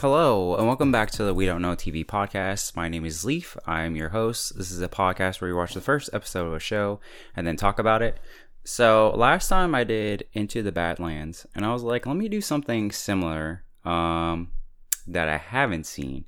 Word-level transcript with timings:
Hello, 0.00 0.54
and 0.54 0.68
welcome 0.68 0.92
back 0.92 1.10
to 1.10 1.24
the 1.24 1.34
We 1.34 1.44
Don't 1.44 1.60
Know 1.60 1.74
TV 1.74 2.06
podcast. 2.06 2.76
My 2.76 2.88
name 2.88 3.04
is 3.04 3.24
Leaf. 3.24 3.56
I'm 3.66 3.96
your 3.96 4.10
host. 4.10 4.56
This 4.56 4.70
is 4.70 4.80
a 4.80 4.88
podcast 4.88 5.40
where 5.40 5.50
we 5.50 5.56
watch 5.56 5.74
the 5.74 5.80
first 5.80 6.10
episode 6.12 6.46
of 6.46 6.52
a 6.52 6.60
show 6.60 7.00
and 7.34 7.44
then 7.44 7.56
talk 7.56 7.80
about 7.80 8.00
it. 8.00 8.20
So, 8.62 9.12
last 9.16 9.48
time 9.48 9.74
I 9.74 9.82
did 9.82 10.28
Into 10.32 10.62
the 10.62 10.70
Badlands, 10.70 11.48
and 11.52 11.66
I 11.66 11.72
was 11.72 11.82
like, 11.82 12.06
let 12.06 12.16
me 12.16 12.28
do 12.28 12.40
something 12.40 12.92
similar 12.92 13.64
um, 13.84 14.52
that 15.08 15.28
I 15.28 15.38
haven't 15.38 15.86
seen. 15.86 16.26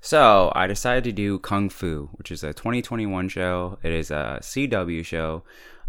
So, 0.00 0.52
I 0.54 0.68
decided 0.68 1.02
to 1.04 1.12
do 1.12 1.40
Kung 1.40 1.70
Fu, 1.70 2.08
which 2.12 2.30
is 2.30 2.44
a 2.44 2.52
2021 2.52 3.28
show. 3.30 3.80
It 3.82 3.90
is 3.90 4.12
a 4.12 4.38
CW 4.42 5.04
show. 5.04 5.42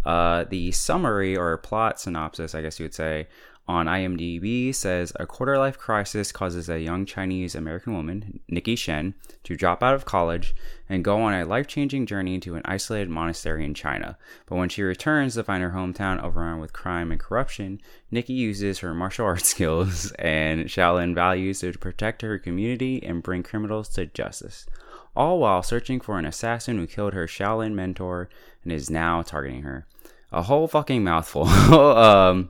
Uh, 0.06 0.44
the 0.44 0.72
summary 0.72 1.36
or 1.36 1.58
plot 1.58 2.00
synopsis, 2.00 2.54
I 2.54 2.62
guess 2.62 2.80
you 2.80 2.86
would 2.86 2.94
say, 2.94 3.28
on 3.68 3.88
IMDb 3.88 4.74
says 4.76 5.12
a 5.20 5.26
quarter 5.26 5.58
life 5.58 5.78
crisis 5.78 6.32
causes 6.32 6.70
a 6.70 6.80
young 6.80 7.04
Chinese 7.04 7.56
American 7.56 7.94
woman, 7.94 8.40
Nikki 8.48 8.76
Shen, 8.76 9.16
to 9.44 9.56
drop 9.56 9.82
out 9.82 9.96
of 9.96 10.06
college 10.06 10.56
and 10.88 11.04
go 11.04 11.22
on 11.22 11.34
a 11.34 11.46
life 11.46 11.66
changing 11.66 12.06
journey 12.06 12.40
to 12.42 12.54
an 12.54 12.62
isolated 12.66 13.10
monastery 13.10 13.66
in 13.66 13.74
China. 13.74 14.20
But 14.46 14.58
when 14.58 14.70
she 14.70 14.84
returns 14.84 15.34
to 15.34 15.44
find 15.44 15.64
her 15.64 15.72
hometown 15.72 16.22
overrun 16.22 16.60
with 16.60 16.74
crime 16.74 17.12
and 17.12 17.20
corruption, 17.20 17.82
Nikki 18.12 18.34
uses 18.34 18.80
her 18.80 18.94
martial 18.94 19.26
arts 19.26 19.50
skills 19.50 20.12
and 20.20 20.66
Shaolin 20.66 21.16
values 21.16 21.62
to 21.62 21.74
protect 21.74 22.22
her 22.22 22.38
community 22.38 23.02
and 23.04 23.24
bring 23.24 23.42
criminals 23.42 23.90
to 23.90 24.06
justice. 24.06 24.68
All 25.16 25.40
while 25.40 25.64
searching 25.64 26.00
for 26.00 26.20
an 26.20 26.26
assassin 26.26 26.78
who 26.78 26.86
killed 26.86 27.14
her 27.14 27.26
Shaolin 27.26 27.74
mentor 27.74 28.30
and 28.64 28.72
is 28.72 28.92
now 28.92 29.24
targeting 29.24 29.64
her. 29.64 29.88
A 30.32 30.42
whole 30.42 30.68
fucking 30.68 31.04
mouthful. 31.04 31.48
um, 31.48 32.50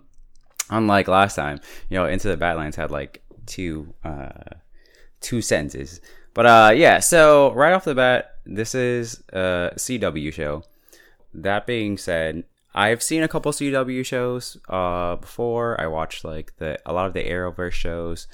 unlike 0.70 1.08
last 1.08 1.36
time, 1.36 1.60
you 1.90 1.98
know, 1.98 2.06
Into 2.06 2.28
the 2.28 2.38
Badlands 2.38 2.76
had 2.76 2.92
like 2.92 3.22
two 3.46 3.94
uh 4.04 4.30
two 5.22 5.42
sentences. 5.42 6.02
But 6.34 6.46
uh 6.46 6.72
yeah, 6.76 7.00
so 7.00 7.54
right 7.54 7.74
off 7.74 7.86
the 7.86 7.96
bat, 7.96 8.36
this 8.46 8.76
is 8.76 9.24
a 9.32 9.72
CW 9.76 10.34
show. 10.34 10.64
That 11.34 11.68
being 11.68 11.98
said, 11.98 12.44
I've 12.74 13.04
seen 13.04 13.24
a 13.24 13.28
couple 13.28 13.52
CW 13.52 14.06
shows 14.06 14.58
uh 14.70 15.16
before. 15.18 15.80
I 15.80 15.88
watched 15.88 16.24
like 16.24 16.58
the 16.58 16.80
a 16.86 16.94
lot 16.94 17.08
of 17.08 17.14
the 17.14 17.24
Arrowverse 17.24 17.74
shows. 17.74 18.28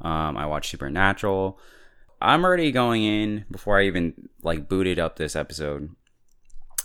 Um 0.00 0.36
I 0.36 0.46
watched 0.46 0.70
Supernatural. 0.70 1.58
I'm 2.20 2.44
already 2.44 2.72
going 2.72 3.04
in 3.04 3.44
before 3.50 3.78
I 3.78 3.84
even 3.84 4.28
like 4.42 4.68
booted 4.68 4.98
up 4.98 5.16
this 5.16 5.36
episode 5.36 5.94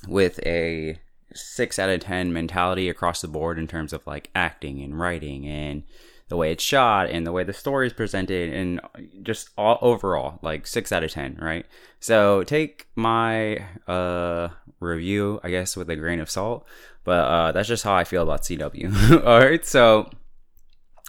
with 0.08 0.40
a 0.46 1.00
six 1.34 1.80
out 1.80 1.90
of 1.90 2.00
ten 2.02 2.34
mentality 2.34 2.90
across 2.90 3.22
the 3.22 3.28
board 3.28 3.58
in 3.58 3.68
terms 3.68 3.94
of 3.94 4.06
like 4.06 4.30
acting 4.36 4.82
and 4.82 5.00
writing 5.00 5.48
and 5.48 5.84
the 6.30 6.38
way 6.38 6.52
it's 6.52 6.64
shot 6.64 7.10
and 7.10 7.28
the 7.28 7.32
way 7.32 7.44
the 7.44 7.54
story 7.54 7.88
is 7.88 7.94
presented 7.94 8.54
and 8.54 8.82
just 9.22 9.50
all 9.58 9.78
overall 9.82 10.40
like 10.42 10.66
six 10.66 10.92
out 10.92 11.04
of 11.04 11.12
ten 11.12 11.38
right? 11.42 11.66
So 12.00 12.44
take 12.44 12.88
my 12.96 13.66
uh 13.88 14.50
review 14.84 15.40
i 15.44 15.50
guess 15.50 15.76
with 15.76 15.90
a 15.90 15.96
grain 15.96 16.20
of 16.20 16.30
salt 16.30 16.68
but 17.04 17.20
uh 17.20 17.52
that's 17.52 17.68
just 17.68 17.84
how 17.84 17.94
i 17.94 18.04
feel 18.04 18.24
about 18.24 18.44
cw 18.44 19.24
all 19.26 19.40
right 19.40 19.66
so 19.66 20.10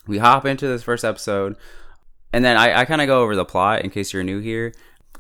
we 0.06 0.18
hop 0.18 0.46
into 0.46 0.66
this 0.66 0.82
first 0.82 1.04
episode 1.04 1.56
and 2.32 2.44
then 2.44 2.56
i, 2.56 2.80
I 2.80 2.84
kind 2.84 3.00
of 3.00 3.06
go 3.06 3.22
over 3.22 3.36
the 3.36 3.44
plot 3.44 3.82
in 3.82 3.90
case 3.90 4.12
you're 4.12 4.22
new 4.22 4.38
here 4.38 4.72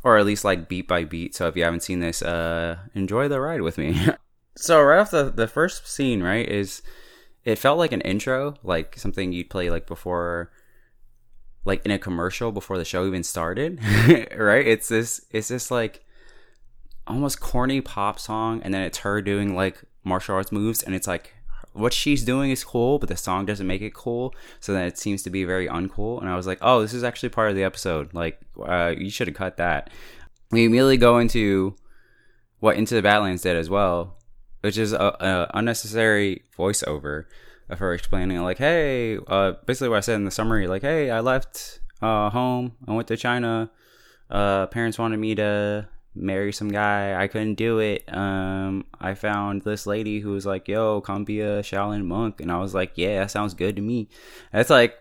or 0.02 0.18
at 0.18 0.26
least 0.26 0.44
like 0.44 0.68
beat 0.68 0.88
by 0.88 1.04
beat 1.04 1.34
so 1.34 1.48
if 1.48 1.56
you 1.56 1.64
haven't 1.64 1.82
seen 1.82 2.00
this 2.00 2.22
uh 2.22 2.76
enjoy 2.94 3.28
the 3.28 3.40
ride 3.40 3.62
with 3.62 3.76
me 3.76 4.00
so 4.56 4.82
right 4.82 5.00
off 5.00 5.10
the 5.10 5.30
the 5.30 5.48
first 5.48 5.86
scene 5.86 6.22
right 6.22 6.48
is 6.48 6.82
it 7.44 7.58
felt 7.58 7.78
like 7.78 7.92
an 7.92 8.00
intro 8.02 8.54
like 8.62 8.98
something 8.98 9.32
you'd 9.32 9.50
play 9.50 9.70
like 9.70 9.86
before 9.86 10.50
like 11.64 11.84
in 11.84 11.90
a 11.90 11.98
commercial 11.98 12.52
before 12.52 12.78
the 12.78 12.84
show 12.84 13.06
even 13.06 13.22
started 13.22 13.80
right? 14.36 14.66
It's 14.66 14.88
this 14.88 15.24
it's 15.30 15.48
this 15.48 15.70
like 15.70 16.04
almost 17.06 17.40
corny 17.40 17.80
pop 17.80 18.18
song 18.18 18.62
and 18.62 18.72
then 18.72 18.82
it's 18.82 18.98
her 18.98 19.20
doing 19.20 19.54
like 19.54 19.82
martial 20.04 20.34
arts 20.34 20.52
moves 20.52 20.82
and 20.82 20.94
it's 20.94 21.06
like 21.06 21.34
what 21.72 21.92
she's 21.92 22.24
doing 22.24 22.50
is 22.50 22.62
cool 22.64 22.98
but 22.98 23.08
the 23.08 23.16
song 23.16 23.44
doesn't 23.44 23.66
make 23.66 23.82
it 23.82 23.92
cool 23.92 24.32
so 24.60 24.72
then 24.72 24.86
it 24.86 24.96
seems 24.96 25.22
to 25.22 25.28
be 25.28 25.44
very 25.44 25.66
uncool 25.66 26.20
and 26.20 26.30
i 26.30 26.36
was 26.36 26.46
like 26.46 26.58
oh 26.62 26.80
this 26.80 26.94
is 26.94 27.02
actually 27.02 27.28
part 27.28 27.50
of 27.50 27.56
the 27.56 27.64
episode 27.64 28.14
like 28.14 28.40
uh, 28.64 28.94
you 28.96 29.10
should 29.10 29.26
have 29.26 29.36
cut 29.36 29.56
that. 29.56 29.90
We 30.50 30.64
immediately 30.66 30.96
go 30.96 31.18
into 31.18 31.74
what 32.60 32.76
into 32.76 32.94
the 32.94 33.02
badlands 33.02 33.42
did 33.42 33.56
as 33.56 33.68
well 33.68 34.16
which 34.64 34.78
is 34.78 34.92
a, 34.92 34.96
a 34.96 35.50
unnecessary 35.54 36.42
voiceover 36.58 37.26
of 37.68 37.78
her 37.78 37.92
explaining 37.92 38.40
like 38.40 38.58
hey 38.58 39.18
uh 39.28 39.52
basically 39.66 39.90
what 39.90 39.98
i 39.98 40.00
said 40.00 40.16
in 40.16 40.24
the 40.24 40.30
summary 40.30 40.66
like 40.66 40.82
hey 40.82 41.10
i 41.10 41.20
left 41.20 41.80
uh 42.00 42.30
home 42.30 42.72
i 42.88 42.92
went 42.92 43.06
to 43.06 43.16
china 43.16 43.70
uh 44.30 44.66
parents 44.68 44.98
wanted 44.98 45.18
me 45.18 45.34
to 45.34 45.86
marry 46.14 46.52
some 46.52 46.68
guy 46.68 47.20
i 47.20 47.26
couldn't 47.26 47.56
do 47.56 47.78
it 47.78 48.04
um 48.14 48.84
i 49.00 49.12
found 49.14 49.62
this 49.62 49.86
lady 49.86 50.20
who 50.20 50.30
was 50.30 50.46
like 50.46 50.66
yo 50.66 51.00
come 51.00 51.24
be 51.24 51.40
a 51.40 51.60
shaolin 51.60 52.04
monk 52.04 52.40
and 52.40 52.50
i 52.50 52.56
was 52.56 52.72
like 52.72 52.92
yeah 52.94 53.20
that 53.20 53.30
sounds 53.30 53.52
good 53.52 53.76
to 53.76 53.82
me. 53.82 54.08
And 54.52 54.60
it's 54.60 54.70
like 54.70 54.96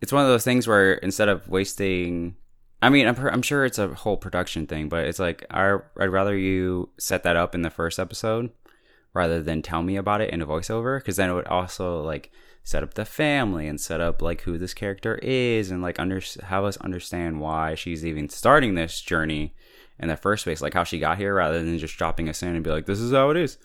it's 0.00 0.12
one 0.12 0.22
of 0.22 0.28
those 0.28 0.44
things 0.44 0.66
where 0.66 0.94
instead 0.94 1.28
of 1.28 1.48
wasting 1.48 2.36
I 2.82 2.88
mean, 2.88 3.06
I'm, 3.06 3.16
I'm 3.26 3.42
sure 3.42 3.64
it's 3.64 3.78
a 3.78 3.88
whole 3.88 4.16
production 4.16 4.66
thing, 4.66 4.88
but 4.88 5.06
it's 5.06 5.18
like 5.18 5.44
I, 5.50 5.78
I'd 5.98 6.06
rather 6.06 6.36
you 6.36 6.90
set 6.98 7.22
that 7.24 7.36
up 7.36 7.54
in 7.54 7.62
the 7.62 7.70
first 7.70 7.98
episode 7.98 8.50
rather 9.12 9.42
than 9.42 9.60
tell 9.60 9.82
me 9.82 9.96
about 9.96 10.20
it 10.20 10.30
in 10.30 10.40
a 10.40 10.46
voiceover, 10.46 10.98
because 10.98 11.16
then 11.16 11.30
it 11.30 11.34
would 11.34 11.48
also 11.48 12.00
like 12.00 12.30
set 12.62 12.82
up 12.82 12.94
the 12.94 13.04
family 13.04 13.66
and 13.66 13.80
set 13.80 14.00
up 14.00 14.22
like 14.22 14.42
who 14.42 14.56
this 14.56 14.74
character 14.74 15.16
is 15.16 15.70
and 15.70 15.82
like 15.82 15.98
under 15.98 16.20
have 16.44 16.64
us 16.64 16.76
understand 16.78 17.40
why 17.40 17.74
she's 17.74 18.04
even 18.04 18.28
starting 18.28 18.74
this 18.74 19.00
journey 19.00 19.54
in 19.98 20.08
the 20.08 20.16
first 20.16 20.44
place, 20.44 20.62
like 20.62 20.74
how 20.74 20.84
she 20.84 20.98
got 20.98 21.18
here, 21.18 21.34
rather 21.34 21.62
than 21.62 21.76
just 21.78 21.98
dropping 21.98 22.28
us 22.28 22.42
in 22.42 22.54
and 22.54 22.64
be 22.64 22.70
like, 22.70 22.86
"This 22.86 23.00
is 23.00 23.12
how 23.12 23.28
it 23.30 23.36
is." 23.36 23.58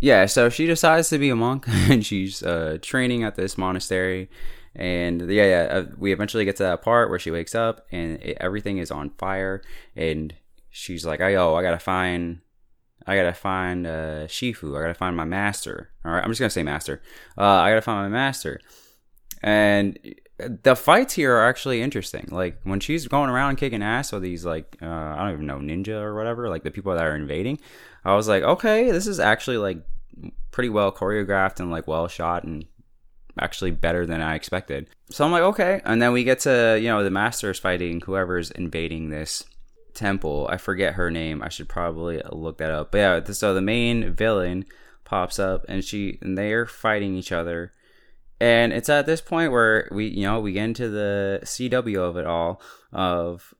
Yeah, 0.00 0.26
so 0.26 0.48
she 0.50 0.66
decides 0.66 1.08
to 1.10 1.18
be 1.18 1.30
a 1.30 1.36
monk 1.36 1.64
and 1.68 2.04
she's 2.04 2.42
uh, 2.42 2.78
training 2.82 3.22
at 3.22 3.36
this 3.36 3.56
monastery 3.56 4.28
and 4.74 5.30
yeah, 5.30 5.44
yeah, 5.44 5.68
uh, 5.70 5.86
we 5.98 6.12
eventually 6.12 6.44
get 6.44 6.56
to 6.56 6.62
that 6.62 6.82
part 6.82 7.10
where 7.10 7.18
she 7.18 7.30
wakes 7.30 7.54
up 7.54 7.86
and 7.92 8.22
it, 8.22 8.36
everything 8.40 8.78
is 8.78 8.90
on 8.90 9.10
fire, 9.10 9.62
and 9.96 10.34
she's 10.70 11.04
like, 11.04 11.20
"I 11.20 11.34
"Oh, 11.34 11.54
I 11.54 11.62
gotta 11.62 11.78
find, 11.78 12.40
I 13.06 13.16
gotta 13.16 13.34
find 13.34 13.86
uh, 13.86 14.26
Shifu. 14.26 14.76
I 14.78 14.82
gotta 14.82 14.94
find 14.94 15.16
my 15.16 15.24
master." 15.24 15.90
All 16.04 16.12
right, 16.12 16.24
I'm 16.24 16.30
just 16.30 16.40
gonna 16.40 16.50
say 16.50 16.62
master. 16.62 17.02
Uh, 17.36 17.44
I 17.44 17.70
gotta 17.70 17.82
find 17.82 18.10
my 18.10 18.16
master, 18.16 18.60
and 19.42 19.98
the 20.62 20.74
fights 20.74 21.14
here 21.14 21.34
are 21.36 21.48
actually 21.48 21.82
interesting. 21.82 22.28
Like 22.30 22.60
when 22.64 22.80
she's 22.80 23.06
going 23.08 23.30
around 23.30 23.56
kicking 23.56 23.82
ass 23.82 24.12
with 24.12 24.22
these 24.22 24.44
like 24.44 24.76
uh, 24.82 24.86
I 24.86 25.16
don't 25.18 25.32
even 25.34 25.46
know 25.46 25.58
ninja 25.58 26.00
or 26.00 26.14
whatever, 26.14 26.48
like 26.48 26.62
the 26.62 26.70
people 26.70 26.94
that 26.94 27.04
are 27.04 27.14
invading. 27.14 27.60
I 28.04 28.14
was 28.14 28.28
like, 28.28 28.42
okay, 28.42 28.90
this 28.90 29.06
is 29.06 29.20
actually 29.20 29.58
like 29.58 29.78
pretty 30.50 30.68
well 30.68 30.92
choreographed 30.92 31.60
and 31.60 31.70
like 31.70 31.86
well 31.86 32.08
shot 32.08 32.44
and 32.44 32.64
actually 33.38 33.70
better 33.70 34.06
than 34.06 34.20
I 34.20 34.34
expected. 34.34 34.88
So 35.10 35.24
I'm 35.24 35.32
like, 35.32 35.42
okay. 35.42 35.80
And 35.84 36.00
then 36.00 36.12
we 36.12 36.24
get 36.24 36.40
to, 36.40 36.78
you 36.80 36.88
know, 36.88 37.02
the 37.02 37.10
masters 37.10 37.58
fighting 37.58 38.00
whoever's 38.00 38.50
invading 38.50 39.10
this 39.10 39.44
temple. 39.94 40.48
I 40.50 40.56
forget 40.56 40.94
her 40.94 41.10
name. 41.10 41.42
I 41.42 41.48
should 41.48 41.68
probably 41.68 42.22
look 42.30 42.58
that 42.58 42.70
up. 42.70 42.92
But 42.92 42.98
yeah, 42.98 43.24
so 43.24 43.54
the 43.54 43.62
main 43.62 44.12
villain 44.12 44.64
pops 45.04 45.38
up 45.38 45.64
and 45.68 45.84
she 45.84 46.18
and 46.22 46.36
they're 46.36 46.66
fighting 46.66 47.14
each 47.14 47.32
other. 47.32 47.72
And 48.40 48.72
it's 48.72 48.88
at 48.88 49.06
this 49.06 49.20
point 49.20 49.52
where 49.52 49.88
we, 49.92 50.08
you 50.08 50.24
know, 50.24 50.40
we 50.40 50.52
get 50.52 50.64
into 50.64 50.88
the 50.88 51.40
CW 51.44 51.98
of 51.98 52.16
it 52.16 52.26
all 52.26 52.60
of 52.92 53.54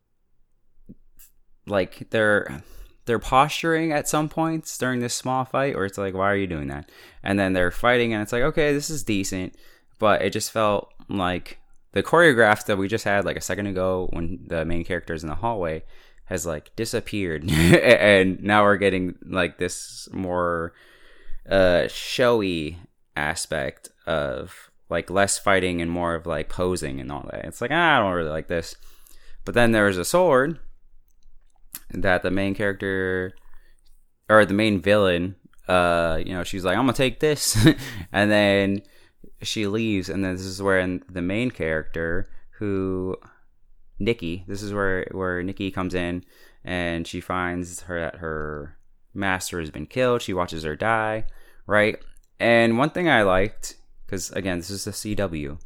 like 1.67 2.11
they're 2.11 2.63
they're 3.05 3.19
posturing 3.19 3.93
at 3.93 4.09
some 4.09 4.29
points 4.29 4.77
during 4.79 5.01
this 5.01 5.15
small 5.15 5.45
fight, 5.45 5.75
or 5.75 5.85
it's 5.85 5.99
like, 5.99 6.15
why 6.15 6.31
are 6.31 6.37
you 6.37 6.47
doing 6.47 6.69
that? 6.69 6.91
And 7.23 7.39
then 7.39 7.53
they're 7.53 7.71
fighting, 7.71 8.13
and 8.13 8.23
it's 8.23 8.33
like, 8.33 8.43
okay, 8.43 8.73
this 8.73 8.91
is 8.91 9.03
decent, 9.03 9.57
but 9.99 10.23
it 10.23 10.31
just 10.31 10.51
felt 10.51 10.93
like 11.09 11.59
the 11.93 12.03
choreograph 12.03 12.67
that 12.67 12.79
we 12.79 12.89
just 12.89 13.05
had 13.05 13.25
like 13.25 13.37
a 13.37 13.41
second 13.41 13.67
ago 13.67 14.09
when 14.13 14.45
the 14.47 14.65
main 14.65 14.85
character 14.85 15.15
is 15.15 15.23
in 15.23 15.29
the 15.29 15.35
hallway 15.35 15.83
has 16.27 16.47
like 16.47 16.75
disappeared, 16.77 17.51
and 17.51 18.43
now 18.43 18.63
we're 18.63 18.77
getting 18.77 19.17
like 19.25 19.59
this 19.59 20.09
more 20.13 20.73
uh 21.49 21.89
showy 21.89 22.79
aspect 23.17 23.89
of 24.07 24.71
like 24.89 25.11
less 25.11 25.39
fighting 25.39 25.83
and 25.83 25.91
more 25.91 26.15
of 26.15 26.27
like 26.27 26.49
posing 26.49 27.01
and 27.01 27.11
all 27.11 27.29
that. 27.31 27.45
It's 27.45 27.61
like 27.61 27.73
ah, 27.73 27.97
I 27.97 27.99
don't 27.99 28.13
really 28.13 28.31
like 28.31 28.49
this. 28.49 28.77
But 29.45 29.55
then 29.55 29.73
there's 29.73 29.99
a 29.99 30.05
sword 30.05 30.61
that 31.95 32.23
the 32.23 32.31
main 32.31 32.55
character 32.55 33.33
or 34.29 34.45
the 34.45 34.55
main 34.55 34.81
villain 34.81 35.35
uh 35.69 36.21
you 36.25 36.33
know 36.33 36.43
she's 36.43 36.65
like 36.65 36.77
i'm 36.77 36.85
gonna 36.85 36.93
take 36.93 37.21
this 37.21 37.57
and 38.13 38.31
then 38.31 38.83
she 39.43 39.67
leaves 39.67 40.09
and 40.09 40.25
then 40.25 40.33
this 40.33 40.45
is 40.45 40.63
where 40.63 40.99
the 41.11 41.23
main 41.23 41.51
character 41.51 42.29
who 42.59 43.17
nikki 43.99 44.45
this 44.49 44.63
is 44.63 44.73
where 44.73 45.07
where 45.13 45.43
nikki 45.43 45.71
comes 45.71 45.95
in 45.95 46.25
and 46.65 47.07
she 47.07 47.21
finds 47.21 47.83
her 47.83 48.01
that 48.01 48.17
her 48.17 48.77
master 49.15 49.61
has 49.61 49.71
been 49.71 49.87
killed 49.87 50.23
she 50.23 50.33
watches 50.33 50.65
her 50.65 50.75
die 50.75 51.25
right 51.67 51.99
and 52.41 52.79
one 52.79 52.91
thing 52.91 53.09
i 53.09 53.23
liked 53.23 53.77
because 54.13 54.31
again, 54.33 54.59
this 54.59 54.69
is 54.69 54.85
the 54.85 54.91
CW, 54.91 55.59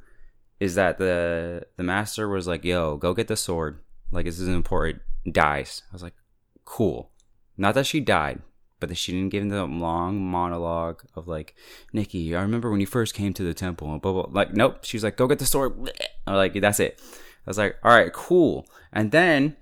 is 0.61 0.77
that 0.77 0.99
the 0.99 1.67
the 1.77 1.83
master 1.83 2.29
was 2.29 2.47
like, 2.47 2.65
"Yo, 2.65 2.97
go 2.97 3.13
get 3.13 3.27
the 3.27 3.37
sword. 3.37 3.81
Like 4.13 4.25
this 4.25 4.39
is 4.39 4.47
important." 4.47 5.03
Dies. 5.31 5.83
I 5.91 5.95
was 5.95 6.03
like, 6.03 6.15
"Cool." 6.65 7.11
Not 7.57 7.75
that 7.75 7.87
she 7.87 8.01
died, 8.01 8.43
but 8.81 8.89
that 8.89 8.97
she 8.97 9.13
didn't 9.13 9.31
give 9.31 9.43
him 9.43 9.49
the 9.49 9.65
long 9.65 10.25
monologue 10.25 11.03
of 11.15 11.27
like, 11.27 11.55
"Nikki, 11.93 12.35
I 12.37 12.43
remember 12.43 12.71
when 12.71 12.81
you 12.81 12.87
first 12.87 13.15
came 13.15 13.33
to 13.35 13.43
the 13.43 13.55
temple." 13.55 13.93
And 13.93 14.01
blah 14.01 14.13
blah. 14.13 14.29
Like, 14.31 14.55
nope. 14.55 14.85
She's 14.85 15.05
like, 15.05 15.17
"Go 15.17 15.27
get 15.27 15.39
the 15.39 15.47
sword." 15.47 15.91
I'm 16.27 16.35
like, 16.37 16.55
"That's 16.55 16.81
it." 16.81 17.01
I 17.01 17.51
was 17.51 17.59
like, 17.59 17.77
"All 17.83 17.91
right, 17.93 18.13
cool." 18.13 18.67
And 18.93 19.11
then 19.11 19.57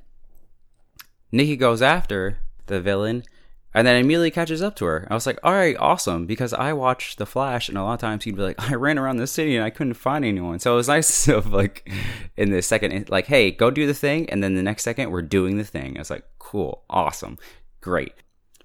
Nikki 1.32 1.56
goes 1.56 1.82
after 1.82 2.38
the 2.66 2.80
villain 2.80 3.24
and 3.74 3.86
then 3.86 3.96
immediately 3.96 4.30
catches 4.30 4.62
up 4.62 4.76
to 4.76 4.84
her. 4.84 5.06
I 5.10 5.14
was 5.14 5.26
like, 5.26 5.38
all 5.42 5.52
right, 5.52 5.76
awesome, 5.78 6.26
because 6.26 6.52
I 6.54 6.72
watched 6.72 7.18
The 7.18 7.26
Flash, 7.26 7.68
and 7.68 7.76
a 7.76 7.82
lot 7.82 7.94
of 7.94 8.00
times 8.00 8.24
he'd 8.24 8.36
be 8.36 8.42
like, 8.42 8.70
I 8.70 8.74
ran 8.74 8.98
around 8.98 9.16
the 9.16 9.26
city 9.26 9.56
and 9.56 9.64
I 9.64 9.70
couldn't 9.70 9.94
find 9.94 10.24
anyone. 10.24 10.60
So 10.60 10.72
it 10.72 10.76
was 10.76 10.88
nice 10.88 11.28
of 11.28 11.52
like 11.52 11.90
in 12.36 12.50
the 12.50 12.62
second, 12.62 13.10
like, 13.10 13.26
hey, 13.26 13.50
go 13.50 13.70
do 13.70 13.86
the 13.86 13.94
thing, 13.94 14.30
and 14.30 14.42
then 14.42 14.54
the 14.54 14.62
next 14.62 14.84
second 14.84 15.10
we're 15.10 15.22
doing 15.22 15.58
the 15.58 15.64
thing. 15.64 15.96
I 15.96 16.00
was 16.00 16.10
like, 16.10 16.24
cool, 16.38 16.84
awesome, 16.88 17.38
great. 17.80 18.12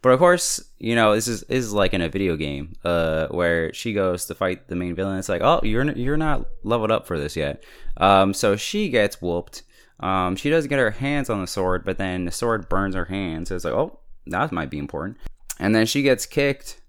But 0.02 0.12
of 0.12 0.20
course, 0.20 0.64
you 0.78 0.96
know, 0.96 1.14
this 1.14 1.28
is 1.28 1.44
is 1.44 1.74
like 1.74 1.94
in 1.94 2.02
a 2.02 2.08
video 2.08 2.38
game, 2.38 2.76
uh, 2.86 3.28
where 3.28 3.74
she 3.74 3.92
goes 3.92 4.26
to 4.26 4.36
fight 4.36 4.70
the 4.70 4.76
main 4.76 4.96
villain. 4.96 5.20
It's 5.20 5.28
like, 5.28 5.42
oh, 5.42 5.60
you're 5.64 5.92
you're 5.92 6.16
not 6.16 6.46
leveled 6.64 6.92
up 6.92 7.06
for 7.06 7.20
this 7.20 7.36
yet. 7.36 7.64
Um, 7.98 8.34
so 8.34 8.56
she 8.56 8.90
gets 8.90 9.22
whooped. 9.22 9.64
Um, 10.00 10.38
she 10.38 10.50
does 10.50 10.68
get 10.68 10.80
her 10.80 10.92
hands 10.92 11.30
on 11.30 11.42
the 11.42 11.48
sword, 11.48 11.84
but 11.84 11.98
then 11.98 12.24
the 12.24 12.32
sword 12.32 12.70
burns 12.70 12.96
her 12.96 13.06
hands. 13.06 13.50
So 13.50 13.56
it's 13.56 13.66
like, 13.66 13.74
oh, 13.74 14.00
that 14.30 14.52
might 14.52 14.70
be 14.70 14.78
important. 14.78 15.18
And 15.60 15.76
then 15.76 15.86
she 15.86 16.02
gets 16.02 16.26
kicked 16.26 16.82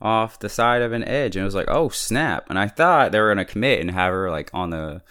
off 0.00 0.38
the 0.38 0.48
side 0.48 0.82
of 0.82 0.92
an 0.92 1.04
edge, 1.04 1.36
and 1.36 1.42
it 1.42 1.46
was 1.46 1.54
like, 1.54 1.68
oh 1.68 1.88
snap! 1.88 2.46
And 2.50 2.58
I 2.58 2.68
thought 2.68 3.12
they 3.12 3.20
were 3.20 3.30
gonna 3.30 3.44
commit 3.44 3.80
and 3.80 3.90
have 3.90 4.12
her 4.12 4.30
like 4.30 4.50
on 4.52 4.70
the, 4.70 5.02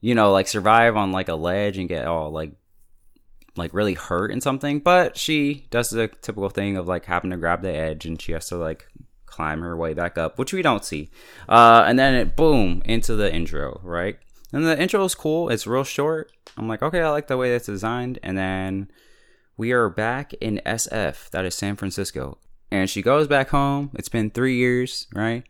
you 0.00 0.14
know, 0.14 0.30
like 0.32 0.48
survive 0.48 0.96
on 0.96 1.12
like 1.12 1.28
a 1.28 1.34
ledge 1.34 1.78
and 1.78 1.88
get 1.88 2.06
all 2.06 2.30
like, 2.30 2.52
like 3.56 3.74
really 3.74 3.94
hurt 3.94 4.30
and 4.30 4.42
something. 4.42 4.80
But 4.80 5.16
she 5.16 5.66
does 5.70 5.90
the 5.90 6.08
typical 6.08 6.48
thing 6.48 6.76
of 6.76 6.86
like 6.86 7.06
having 7.06 7.30
to 7.30 7.36
grab 7.36 7.62
the 7.62 7.74
edge, 7.74 8.06
and 8.06 8.20
she 8.20 8.32
has 8.32 8.48
to 8.48 8.56
like 8.56 8.86
climb 9.26 9.62
her 9.62 9.76
way 9.76 9.94
back 9.94 10.18
up, 10.18 10.38
which 10.38 10.52
we 10.52 10.62
don't 10.62 10.84
see. 10.84 11.10
Uh, 11.48 11.84
and 11.86 11.98
then 11.98 12.14
it 12.14 12.36
boom 12.36 12.82
into 12.84 13.16
the 13.16 13.34
intro, 13.34 13.80
right? 13.82 14.18
And 14.52 14.66
the 14.66 14.80
intro 14.80 15.02
is 15.04 15.14
cool. 15.14 15.48
It's 15.48 15.66
real 15.66 15.84
short. 15.84 16.30
I'm 16.58 16.68
like, 16.68 16.82
okay, 16.82 17.00
I 17.00 17.08
like 17.08 17.26
the 17.26 17.38
way 17.38 17.50
that's 17.50 17.66
designed. 17.66 18.18
And 18.22 18.36
then 18.36 18.90
we 19.62 19.70
are 19.70 19.88
back 19.88 20.34
in 20.40 20.60
SF, 20.66 21.30
that 21.30 21.44
is 21.44 21.54
San 21.54 21.76
Francisco. 21.76 22.36
And 22.72 22.90
she 22.90 23.00
goes 23.00 23.28
back 23.28 23.50
home. 23.50 23.92
It's 23.94 24.08
been 24.08 24.28
three 24.28 24.56
years, 24.56 25.06
right? 25.14 25.44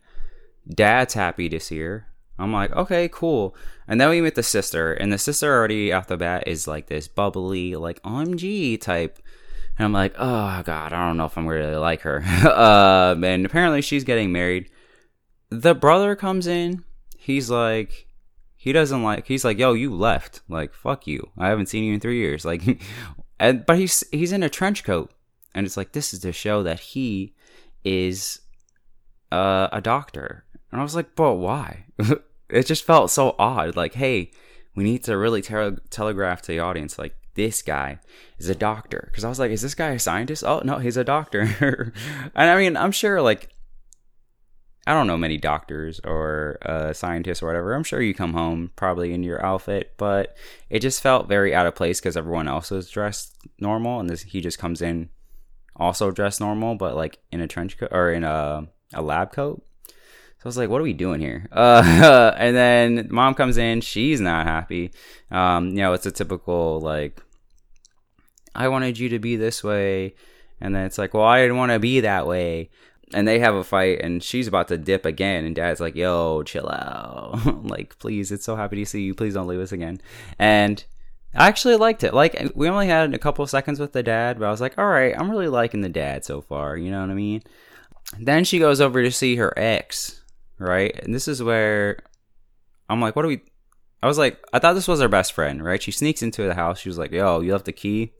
Dad's 0.69 1.15
happy 1.15 1.49
to 1.49 1.59
see 1.59 1.79
her. 1.79 2.09
I'm 2.39 2.53
like, 2.53 2.73
okay, 2.73 3.09
cool. 3.11 3.57
And 3.89 3.99
then 3.99 4.11
we 4.11 4.21
meet 4.21 4.35
the 4.35 4.43
sister, 4.43 4.93
and 4.93 5.11
the 5.11 5.17
sister 5.17 5.51
already 5.51 5.95
off 5.95 6.09
the 6.09 6.19
bat 6.19 6.45
is 6.47 6.69
like 6.69 6.89
this 6.89 7.09
bubbly, 7.09 7.75
like 7.75 8.03
OMG 8.03 8.79
type. 8.83 9.19
And 9.79 9.87
I'm 9.87 9.95
like, 9.95 10.13
oh 10.19 10.63
god, 10.63 10.93
I 10.93 11.07
don't 11.07 11.17
know 11.17 11.25
if 11.25 11.39
I'm 11.39 11.47
really 11.47 11.75
like 11.77 12.03
her. 12.03 12.19
um, 12.55 13.25
and 13.25 13.47
apparently 13.47 13.81
she's 13.81 14.05
getting 14.05 14.31
married. 14.31 14.69
The 15.49 15.75
brother 15.75 16.15
comes 16.17 16.47
in. 16.47 16.85
He's 17.17 17.49
like, 17.49 18.09
he 18.57 18.73
doesn't 18.73 19.03
like. 19.03 19.27
He's 19.27 19.47
like, 19.47 19.59
yo, 19.59 19.73
you 19.73 19.95
left. 19.95 20.43
Like, 20.51 20.75
fuck 20.75 21.07
you. 21.07 21.31
I 21.39 21.49
haven't 21.49 21.71
seen 21.71 21.85
you 21.85 21.95
in 21.95 22.01
three 22.01 22.19
years. 22.19 22.45
Like, 22.45 22.63
and 23.43 23.67
but 23.67 23.77
he's 23.77 24.05
he's 24.13 24.31
in 24.31 24.45
a 24.45 24.49
trench 24.49 24.85
coat, 24.85 25.11
and 25.53 25.67
it's 25.67 25.77
like 25.77 25.93
this 25.93 26.15
is 26.15 26.21
to 26.21 26.33
show 26.33 26.63
that 26.63 26.79
he 26.79 27.35
is 27.85 28.41
uh, 29.33 29.69
a 29.73 29.81
doctor. 29.81 30.45
And 30.71 30.81
I 30.81 30.85
was 30.85 30.95
like, 30.95 31.17
but 31.17 31.35
why? 31.35 31.87
it 32.49 32.67
just 32.67 32.85
felt 32.85 33.11
so 33.11 33.35
odd. 33.41 33.75
Like, 33.75 33.95
hey, 33.95 34.31
we 34.77 34.85
need 34.85 35.03
to 35.05 35.19
really 35.19 35.43
tele- 35.43 35.79
telegraph 35.91 36.41
to 36.43 36.53
the 36.53 36.61
audience, 36.61 37.01
like 37.01 37.17
this 37.35 37.63
guy 37.63 37.99
is 38.39 38.49
a 38.49 38.55
doctor. 38.55 39.09
Because 39.11 39.25
I 39.25 39.29
was 39.29 39.41
like, 39.41 39.51
is 39.51 39.63
this 39.63 39.75
guy 39.75 39.91
a 39.91 39.99
scientist? 39.99 40.45
Oh 40.45 40.63
no, 40.65 40.79
he's 40.79 40.97
a 40.97 41.03
doctor. 41.03 41.93
and 42.37 42.51
I 42.51 42.57
mean, 42.57 42.77
I'm 42.77 42.93
sure 42.93 43.21
like 43.21 43.49
I 44.87 44.95
don't 44.95 45.07
know 45.07 45.17
many 45.17 45.37
doctors 45.37 46.01
or 46.03 46.59
uh, 46.63 46.93
scientists 46.93 47.43
or 47.43 47.47
whatever. 47.47 47.75
I'm 47.75 47.85
sure 47.85 48.03
you 48.03 48.15
come 48.15 48.33
home 48.33 48.73
probably 48.75 49.13
in 49.13 49.23
your 49.23 49.45
outfit, 49.45 49.95
but 49.97 50.37
it 50.71 50.81
just 50.81 51.01
felt 51.01 51.29
very 51.29 51.55
out 51.55 51.67
of 51.67 51.77
place 51.77 52.01
because 52.01 52.17
everyone 52.17 52.49
else 52.49 52.71
was 52.71 52.91
dressed 52.91 53.37
normal, 53.61 54.01
and 54.01 54.11
this 54.11 54.23
he 54.23 54.41
just 54.41 54.59
comes 54.59 54.83
in 54.83 55.09
also 55.77 56.11
dressed 56.11 56.41
normal, 56.41 56.75
but 56.75 56.97
like 56.97 57.19
in 57.31 57.41
a 57.41 57.47
trench 57.47 57.79
coat 57.79 57.91
or 57.93 58.13
in 58.13 58.25
a 58.25 58.69
a 58.93 59.03
lab 59.03 59.33
coat. 59.33 59.63
So 59.87 60.47
I 60.47 60.49
was 60.49 60.57
like, 60.57 60.69
"What 60.69 60.81
are 60.81 60.85
we 60.85 60.93
doing 60.93 61.21
here?" 61.21 61.47
Uh, 61.53 62.35
and 62.37 62.57
then 62.57 63.09
mom 63.11 63.35
comes 63.35 63.57
in. 63.57 63.81
She's 63.81 64.21
not 64.21 64.47
happy. 64.47 64.91
Um, 65.31 65.69
you 65.69 65.77
know, 65.77 65.93
it's 65.93 66.07
a 66.07 66.11
typical 66.11 66.81
like, 66.81 67.23
"I 68.53 68.67
wanted 68.67 68.99
you 68.99 69.11
to 69.11 69.21
be 69.21 69.37
this 69.37 69.63
way," 69.63 70.17
and 70.61 70.75
then 70.75 70.87
it's 70.87 70.99
like, 70.99 71.15
"Well, 71.15 71.25
I 71.25 71.41
didn't 71.43 71.59
want 71.59 71.71
to 71.71 71.79
be 71.79 72.01
that 72.01 72.27
way." 72.27 72.71
And 73.15 73.27
they 73.27 73.39
have 73.39 73.55
a 73.55 73.65
fight 73.65 74.01
and 74.01 74.23
she's 74.23 74.47
about 74.47 74.69
to 74.69 74.79
dip 74.79 75.05
again 75.05 75.45
and 75.45 75.55
dad's 75.55 75.81
like 75.81 75.95
yo 75.95 76.43
chill 76.43 76.69
out. 76.69 77.41
Like 77.65 77.99
please 77.99 78.33
it's 78.33 78.45
so 78.45 78.57
happy 78.57 78.77
to 78.77 78.87
see 78.87 79.03
you. 79.03 79.15
Please 79.15 79.35
don't 79.35 79.47
leave 79.47 79.61
us 79.61 79.73
again. 79.73 80.01
And 80.39 80.85
i 81.35 81.49
actually 81.49 81.77
liked 81.77 82.05
it. 82.05 82.13
Like 82.15 82.53
we 82.55 82.69
only 82.69 82.89
had 82.89 83.15
a 83.15 83.19
couple 83.19 83.47
seconds 83.47 83.81
with 83.81 83.93
the 83.93 84.03
dad 84.03 84.39
but 84.39 84.47
i 84.47 84.51
was 84.51 84.61
like 84.61 84.79
all 84.79 84.89
right 84.89 85.15
i'm 85.19 85.31
really 85.31 85.49
liking 85.49 85.81
the 85.81 85.89
dad 85.89 86.25
so 86.25 86.41
far 86.41 86.77
you 86.77 86.91
know 86.91 87.01
what 87.01 87.11
i 87.11 87.15
mean? 87.15 87.43
Then 88.19 88.45
she 88.45 88.59
goes 88.59 88.81
over 88.81 89.03
to 89.03 89.11
see 89.11 89.37
her 89.37 89.53
ex 89.57 90.23
right? 90.59 90.99
And 91.03 91.15
this 91.15 91.29
is 91.29 91.43
where 91.43 91.99
i'm 92.89 93.01
like 93.01 93.17
what 93.17 93.23
do 93.23 93.29
we 93.29 93.43
i 94.03 94.07
was 94.07 94.19
like 94.19 94.43
i 94.53 94.59
thought 94.59 94.75
this 94.75 94.89
was 94.89 95.01
her 95.01 95.09
best 95.09 95.33
friend 95.33 95.65
right? 95.65 95.83
She 95.83 95.93
sneaks 95.93 96.23
into 96.23 96.43
the 96.43 96.55
house. 96.55 96.81
She 96.81 96.89
was 96.89 96.99
like 96.99 97.13
yo 97.13 97.41
you 97.41 97.53
left 97.53 97.67
the 97.67 97.73
key 97.73 98.13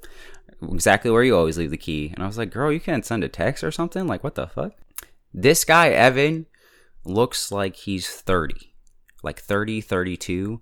exactly 0.71 1.11
where 1.11 1.23
you 1.23 1.37
always 1.37 1.59
leave 1.59 1.71
the 1.71 1.77
key. 1.77 2.13
And 2.15 2.23
I 2.23 2.27
was 2.27 2.39
like, 2.39 2.51
girl, 2.51 2.73
you 2.73 2.81
can't 2.81 3.05
send 3.05 3.25
a 3.25 3.29
text 3.29 3.65
or 3.65 3.71
something? 3.71 4.07
Like, 4.07 4.23
what 4.23 4.35
the 4.35 4.47
fuck? 4.47 4.73
This 5.35 5.65
guy, 5.65 5.89
Evan, 5.89 6.47
looks 7.05 7.51
like 7.51 7.77
he's 7.77 8.09
30, 8.09 8.75
like 9.23 9.41
30, 9.41 9.81
32. 9.81 10.61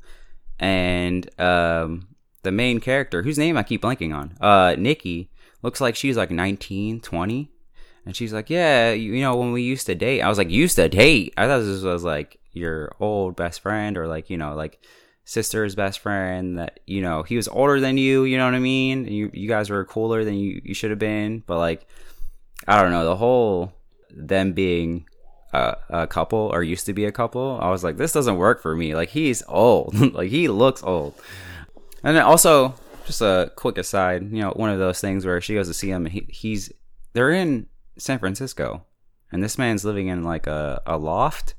And 0.58 1.40
um, 1.40 2.08
the 2.42 2.52
main 2.52 2.80
character, 2.80 3.22
whose 3.22 3.38
name 3.38 3.56
I 3.56 3.62
keep 3.62 3.82
blanking 3.82 4.14
on, 4.14 4.36
uh, 4.40 4.76
Nikki, 4.78 5.30
looks 5.62 5.80
like 5.80 5.96
she's 5.96 6.16
like 6.16 6.30
19, 6.30 7.00
20. 7.00 7.50
And 8.06 8.16
she's 8.16 8.32
like, 8.32 8.48
yeah, 8.48 8.92
you, 8.92 9.12
you 9.14 9.20
know, 9.20 9.36
when 9.36 9.52
we 9.52 9.62
used 9.62 9.86
to 9.86 9.94
date, 9.94 10.22
I 10.22 10.28
was 10.28 10.38
like, 10.38 10.50
used 10.50 10.76
to 10.76 10.88
date? 10.88 11.34
I 11.36 11.46
thought 11.46 11.60
this 11.60 11.82
was 11.82 12.04
like 12.04 12.38
your 12.52 12.92
old 12.98 13.36
best 13.36 13.60
friend 13.60 13.96
or 13.96 14.06
like, 14.06 14.30
you 14.30 14.38
know, 14.38 14.54
like 14.54 14.82
sister's 15.24 15.74
best 15.74 16.00
friend 16.00 16.58
that 16.58 16.80
you 16.86 17.00
know 17.00 17.22
he 17.22 17.36
was 17.36 17.46
older 17.48 17.78
than 17.78 17.96
you 17.96 18.24
you 18.24 18.36
know 18.36 18.46
what 18.46 18.54
i 18.54 18.58
mean? 18.58 19.04
You 19.06 19.30
you 19.32 19.48
guys 19.48 19.70
were 19.70 19.84
cooler 19.84 20.24
than 20.24 20.34
you, 20.34 20.60
you 20.64 20.74
should 20.74 20.90
have 20.90 20.98
been. 20.98 21.42
But 21.46 21.58
like 21.58 21.86
i 22.66 22.80
don't 22.82 22.90
know 22.90 23.04
the 23.04 23.16
whole 23.16 23.72
them 24.10 24.52
being 24.52 25.06
a, 25.52 25.76
a 25.88 26.06
couple 26.06 26.50
or 26.52 26.62
used 26.62 26.86
to 26.86 26.92
be 26.92 27.04
a 27.04 27.12
couple 27.12 27.58
i 27.62 27.70
was 27.70 27.82
like 27.82 27.96
this 27.96 28.12
doesn't 28.12 28.36
work 28.36 28.60
for 28.62 28.76
me. 28.76 28.94
Like 28.94 29.10
he's 29.10 29.42
old. 29.48 29.94
Like 30.14 30.30
he 30.30 30.48
looks 30.48 30.82
old. 30.82 31.14
And 32.02 32.16
then 32.16 32.24
also 32.24 32.74
just 33.06 33.20
a 33.20 33.52
quick 33.56 33.78
aside 33.78 34.22
you 34.32 34.40
know 34.40 34.50
one 34.50 34.70
of 34.70 34.78
those 34.78 35.00
things 35.00 35.24
where 35.24 35.40
she 35.40 35.54
goes 35.54 35.68
to 35.68 35.74
see 35.74 35.90
him 35.90 36.06
and 36.06 36.12
he, 36.12 36.26
he's 36.28 36.72
they're 37.12 37.32
in 37.32 37.66
san 37.98 38.18
francisco 38.18 38.84
and 39.32 39.42
this 39.42 39.58
man's 39.58 39.84
living 39.84 40.08
in 40.08 40.22
like 40.24 40.46
a, 40.46 40.80
a 40.86 40.96
loft. 40.96 41.54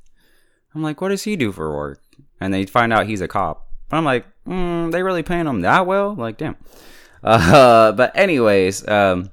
I'm 0.73 0.83
like 0.83 0.99
what 0.99 1.09
does 1.09 1.23
he 1.23 1.35
do 1.35 1.51
for 1.51 1.73
work 1.73 2.01
and 2.41 2.53
they 2.53 2.65
find 2.65 2.91
out 2.91 3.05
he's 3.05 3.21
a 3.21 3.27
cop. 3.27 3.69
But 3.87 3.97
I'm 3.97 4.03
like, 4.03 4.25
mm, 4.45 4.91
they 4.91 5.03
really 5.03 5.23
paying 5.23 5.45
him 5.45 5.61
that 5.61 5.85
well? 5.85 6.13
Like, 6.15 6.37
damn. 6.37 6.57
Uh, 7.23 7.91
but 7.91 8.11
anyways, 8.17 8.87
um, 8.87 9.29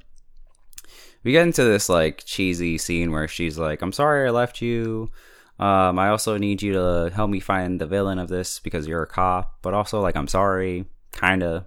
we 1.24 1.32
get 1.32 1.46
into 1.46 1.64
this 1.64 1.88
like 1.88 2.22
cheesy 2.26 2.76
scene 2.76 3.12
where 3.12 3.26
she's 3.26 3.56
like, 3.58 3.80
"I'm 3.80 3.92
sorry 3.92 4.28
I 4.28 4.30
left 4.30 4.60
you. 4.60 5.10
Um, 5.58 5.98
I 5.98 6.10
also 6.10 6.36
need 6.36 6.60
you 6.60 6.74
to 6.74 7.10
help 7.14 7.30
me 7.30 7.40
find 7.40 7.80
the 7.80 7.86
villain 7.86 8.18
of 8.18 8.28
this 8.28 8.60
because 8.60 8.86
you're 8.86 9.04
a 9.04 9.06
cop. 9.06 9.54
But 9.62 9.72
also 9.72 10.02
like, 10.02 10.16
I'm 10.16 10.28
sorry, 10.28 10.84
kinda, 11.12 11.66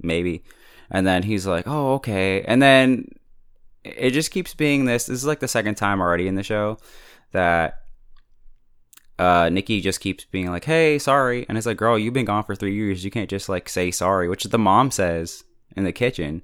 maybe." 0.00 0.44
And 0.88 1.04
then 1.04 1.24
he's 1.24 1.48
like, 1.48 1.66
"Oh, 1.66 1.94
okay." 1.94 2.42
And 2.42 2.62
then 2.62 3.08
it 3.82 4.10
just 4.10 4.30
keeps 4.30 4.54
being 4.54 4.84
this. 4.84 5.06
This 5.06 5.18
is 5.18 5.26
like 5.26 5.40
the 5.40 5.48
second 5.48 5.74
time 5.74 6.00
already 6.00 6.28
in 6.28 6.36
the 6.36 6.44
show 6.44 6.78
that 7.32 7.82
uh, 9.18 9.48
Nikki 9.48 9.80
just 9.80 10.00
keeps 10.00 10.24
being 10.24 10.50
like, 10.50 10.64
"Hey, 10.64 10.98
sorry," 10.98 11.46
and 11.48 11.58
it's 11.58 11.66
like, 11.66 11.76
"Girl, 11.76 11.98
you've 11.98 12.14
been 12.14 12.24
gone 12.24 12.44
for 12.44 12.54
three 12.54 12.74
years. 12.74 13.04
You 13.04 13.10
can't 13.10 13.30
just 13.30 13.48
like 13.48 13.68
say 13.68 13.90
sorry," 13.90 14.28
which 14.28 14.44
the 14.44 14.58
mom 14.58 14.90
says 14.90 15.44
in 15.76 15.84
the 15.84 15.92
kitchen. 15.92 16.42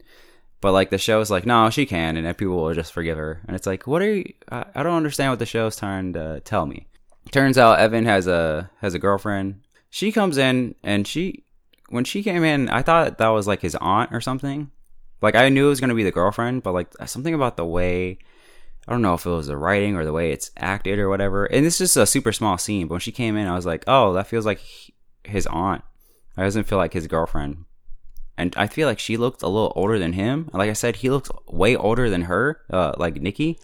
But 0.65 0.73
like 0.73 0.89
the 0.89 0.97
show's 0.97 1.31
like, 1.31 1.45
no, 1.45 1.69
she 1.69 1.85
can, 1.85 2.17
and 2.17 2.39
people 2.39 2.57
will 2.57 2.73
just 2.73 2.95
forgive 2.95 3.19
her. 3.19 3.43
And 3.47 3.55
it's 3.55 3.67
like, 3.67 3.87
what 3.87 4.01
are 4.01 4.15
you? 4.15 4.33
I, 4.51 4.65
I 4.75 4.83
don't 4.83 4.97
understand 4.97 5.31
what 5.31 5.39
the 5.39 5.45
show's 5.45 5.77
trying 5.77 6.15
to 6.15 6.41
tell 6.41 6.65
me. 6.65 6.87
Turns 7.31 7.59
out 7.59 7.81
Evan 7.81 8.07
has 8.07 8.27
a 8.27 8.71
has 8.81 8.95
a 8.95 8.99
girlfriend. 8.99 9.61
She 9.91 10.11
comes 10.11 10.39
in, 10.39 10.75
and 10.83 11.07
she 11.07 11.45
when 11.91 12.05
she 12.05 12.23
came 12.23 12.45
in, 12.45 12.71
I 12.71 12.81
thought 12.81 13.19
that 13.19 13.29
was 13.29 13.47
like 13.47 13.61
his 13.61 13.75
aunt 13.75 14.15
or 14.15 14.23
something. 14.23 14.71
Like 15.21 15.35
I 15.35 15.51
knew 15.51 15.67
it 15.67 15.69
was 15.69 15.81
gonna 15.81 15.95
be 15.95 16.03
the 16.03 16.11
girlfriend, 16.11 16.63
but 16.63 16.73
like 16.73 16.89
something 17.05 17.35
about 17.35 17.59
the 17.59 17.67
way 17.67 18.19
I 18.87 18.93
don't 18.93 19.03
know 19.03 19.15
if 19.15 19.25
it 19.25 19.31
was 19.31 19.47
the 19.47 19.57
writing 19.57 19.97
or 19.97 20.05
the 20.05 20.13
way 20.13 20.31
it's 20.31 20.51
acted 20.57 20.99
or 20.99 21.09
whatever. 21.09 21.47
And 21.47 21.65
this 21.65 21.81
is 21.81 21.97
a 21.97 22.07
super 22.07 22.33
small 22.33 22.59
scene, 22.59 22.87
but 22.87 22.95
when 22.95 23.01
she 23.01 23.13
came 23.13 23.37
in, 23.37 23.47
I 23.47 23.55
was 23.55 23.67
like, 23.67 23.85
oh, 23.87 24.13
that 24.13 24.27
feels 24.27 24.45
like 24.45 24.61
his 25.25 25.47
aunt. 25.47 25.83
It 26.37 26.43
doesn't 26.43 26.65
feel 26.65 26.79
like 26.79 26.93
his 26.93 27.07
girlfriend. 27.07 27.65
And 28.37 28.55
I 28.57 28.67
feel 28.67 28.89
like 28.89 28.99
she 28.99 29.17
looked 29.17 29.43
a 29.43 29.49
little 29.49 29.73
older 29.77 29.99
than 29.99 30.13
him. 30.13 30.51
Like 30.53 30.69
I 30.69 30.75
said, 30.75 30.97
he 30.97 31.11
looked 31.11 31.31
way 31.47 31.77
older 31.77 32.11
than 32.11 32.23
her, 32.23 32.61
uh, 32.69 32.93
like 32.99 33.21
Nikki. 33.21 33.59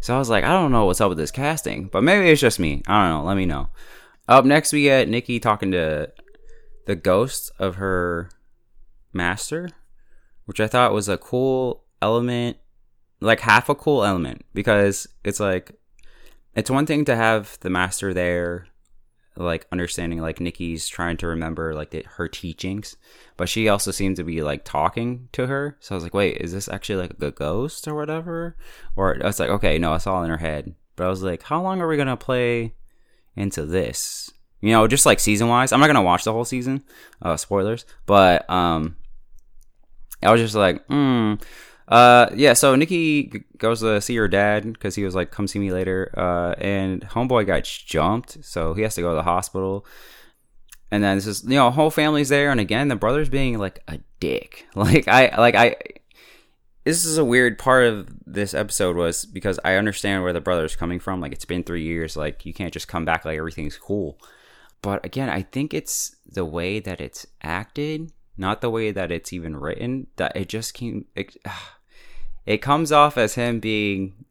So 0.00 0.14
I 0.14 0.18
was 0.18 0.28
like, 0.28 0.44
I 0.44 0.48
don't 0.48 0.72
know 0.72 0.84
what's 0.84 1.00
up 1.00 1.08
with 1.08 1.18
this 1.18 1.30
casting, 1.30 1.86
but 1.86 2.02
maybe 2.02 2.28
it's 2.28 2.40
just 2.40 2.58
me. 2.58 2.82
I 2.86 3.02
don't 3.08 3.20
know. 3.20 3.26
Let 3.26 3.36
me 3.36 3.46
know. 3.46 3.70
Up 4.28 4.44
next, 4.44 4.72
we 4.72 4.82
get 4.82 5.08
Nikki 5.08 5.40
talking 5.40 5.72
to 5.72 6.12
the 6.86 6.94
ghost 6.94 7.50
of 7.58 7.76
her 7.76 8.30
master, 9.12 9.70
which 10.44 10.60
I 10.60 10.66
thought 10.66 10.92
was 10.92 11.08
a 11.08 11.16
cool 11.16 11.84
element 12.00 12.58
like 13.22 13.40
half 13.40 13.68
a 13.68 13.74
cool 13.74 14.04
element 14.04 14.44
because 14.54 15.06
it's 15.24 15.40
like 15.40 15.72
it's 16.54 16.70
one 16.70 16.86
thing 16.86 17.04
to 17.06 17.16
have 17.16 17.58
the 17.60 17.70
master 17.70 18.12
there 18.12 18.66
like 19.36 19.66
understanding 19.72 20.20
like 20.20 20.40
Nikki's 20.40 20.86
trying 20.86 21.16
to 21.18 21.26
remember 21.26 21.74
like 21.74 21.90
the, 21.90 22.04
her 22.16 22.28
teachings, 22.28 22.96
but 23.36 23.48
she 23.48 23.68
also 23.68 23.90
seemed 23.90 24.16
to 24.16 24.24
be 24.24 24.42
like 24.42 24.64
talking 24.64 25.28
to 25.32 25.46
her. 25.46 25.76
So 25.80 25.94
I 25.94 25.96
was 25.96 26.04
like, 26.04 26.14
wait, 26.14 26.38
is 26.38 26.52
this 26.52 26.68
actually 26.68 26.96
like 26.96 27.14
a 27.22 27.30
ghost 27.30 27.88
or 27.88 27.94
whatever? 27.94 28.56
Or 28.94 29.16
I 29.22 29.26
was 29.26 29.40
like, 29.40 29.48
okay, 29.48 29.78
no, 29.78 29.94
it's 29.94 30.06
all 30.06 30.22
in 30.22 30.30
her 30.30 30.36
head. 30.36 30.74
But 30.96 31.06
I 31.06 31.08
was 31.08 31.22
like, 31.22 31.42
how 31.42 31.62
long 31.62 31.80
are 31.80 31.88
we 31.88 31.96
gonna 31.96 32.16
play 32.16 32.74
into 33.34 33.64
this? 33.64 34.30
You 34.60 34.72
know, 34.72 34.86
just 34.86 35.06
like 35.06 35.18
season 35.18 35.48
wise. 35.48 35.72
I'm 35.72 35.80
not 35.80 35.86
gonna 35.86 36.02
watch 36.02 36.24
the 36.24 36.32
whole 36.32 36.44
season. 36.44 36.84
Uh, 37.22 37.36
spoilers. 37.36 37.86
But 38.04 38.48
um, 38.50 38.96
I 40.22 40.30
was 40.30 40.40
just 40.40 40.54
like, 40.54 40.84
hmm 40.86 41.34
uh, 41.88 42.30
yeah, 42.34 42.52
so 42.52 42.74
Nikki 42.74 43.44
goes 43.58 43.80
to 43.80 44.00
see 44.00 44.16
her 44.16 44.28
dad 44.28 44.72
because 44.72 44.94
he 44.94 45.04
was 45.04 45.14
like, 45.14 45.30
"Come 45.30 45.46
see 45.46 45.58
me 45.58 45.72
later." 45.72 46.12
Uh, 46.16 46.54
and 46.58 47.02
homeboy 47.08 47.46
got 47.46 47.64
jumped, 47.64 48.44
so 48.44 48.74
he 48.74 48.82
has 48.82 48.94
to 48.94 49.00
go 49.00 49.10
to 49.10 49.16
the 49.16 49.22
hospital. 49.22 49.84
And 50.90 51.02
then 51.02 51.16
this 51.16 51.26
is, 51.26 51.42
you 51.44 51.56
know, 51.56 51.70
whole 51.70 51.90
family's 51.90 52.28
there, 52.28 52.50
and 52.50 52.60
again, 52.60 52.88
the 52.88 52.96
brother's 52.96 53.28
being 53.28 53.58
like 53.58 53.82
a 53.88 53.98
dick. 54.20 54.66
Like 54.74 55.08
I, 55.08 55.34
like 55.38 55.54
I, 55.54 55.76
this 56.84 57.04
is 57.04 57.18
a 57.18 57.24
weird 57.24 57.58
part 57.58 57.86
of 57.86 58.08
this 58.26 58.54
episode 58.54 58.96
was 58.96 59.24
because 59.24 59.58
I 59.64 59.74
understand 59.74 60.22
where 60.22 60.32
the 60.32 60.40
brother's 60.40 60.76
coming 60.76 60.98
from. 60.98 61.20
Like 61.20 61.32
it's 61.32 61.44
been 61.44 61.64
three 61.64 61.84
years, 61.84 62.16
like 62.16 62.44
you 62.44 62.52
can't 62.52 62.72
just 62.72 62.88
come 62.88 63.04
back 63.04 63.24
like 63.24 63.38
everything's 63.38 63.76
cool. 63.76 64.18
But 64.82 65.04
again, 65.06 65.28
I 65.28 65.42
think 65.42 65.72
it's 65.72 66.16
the 66.26 66.44
way 66.44 66.80
that 66.80 67.00
it's 67.00 67.26
acted, 67.42 68.12
not 68.36 68.60
the 68.60 68.70
way 68.70 68.90
that 68.90 69.10
it's 69.10 69.32
even 69.32 69.56
written. 69.56 70.06
That 70.16 70.36
it 70.36 70.48
just 70.48 70.74
came. 70.74 71.06
It, 71.14 71.36
it 72.46 72.58
comes 72.58 72.92
off 72.92 73.16
as 73.16 73.34
him 73.34 73.60
being 73.60 74.24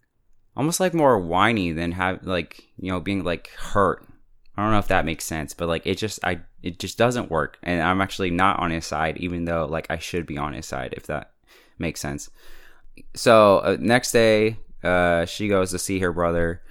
almost 0.56 0.80
like 0.80 0.94
more 0.94 1.18
whiny 1.18 1.72
than 1.72 1.94
have 1.94 2.24
like 2.24 2.64
you 2.78 2.92
know 2.92 3.00
being 3.00 3.24
like 3.24 3.50
hurt. 3.52 4.06
I 4.58 4.64
don't 4.64 4.74
know 4.74 4.80
if 4.80 4.90
that 4.90 5.06
makes 5.06 5.26
sense, 5.26 5.54
but 5.54 5.68
like 5.68 5.86
it 5.86 5.98
just 5.98 6.20
I 6.24 6.42
it 6.62 6.80
just 6.80 6.98
doesn't 6.98 7.32
work, 7.32 7.58
and 7.64 7.82
I'm 7.82 8.02
actually 8.02 8.32
not 8.32 8.60
on 8.60 8.72
his 8.72 8.86
side, 8.86 9.18
even 9.18 9.46
though 9.46 9.66
like 9.66 9.88
I 9.90 9.98
should 9.98 10.26
be 10.26 10.38
on 10.38 10.54
his 10.54 10.66
side 10.66 10.94
if 10.98 11.08
that 11.08 11.32
makes 11.80 12.00
sense. 12.00 12.30
So 13.16 13.60
uh, 13.60 13.78
next 13.80 14.12
day, 14.12 14.58
uh, 14.84 15.26
she 15.26 15.48
goes 15.48 15.72
to 15.72 15.80
see 15.80 16.00
her 16.00 16.12
brother, 16.12 16.62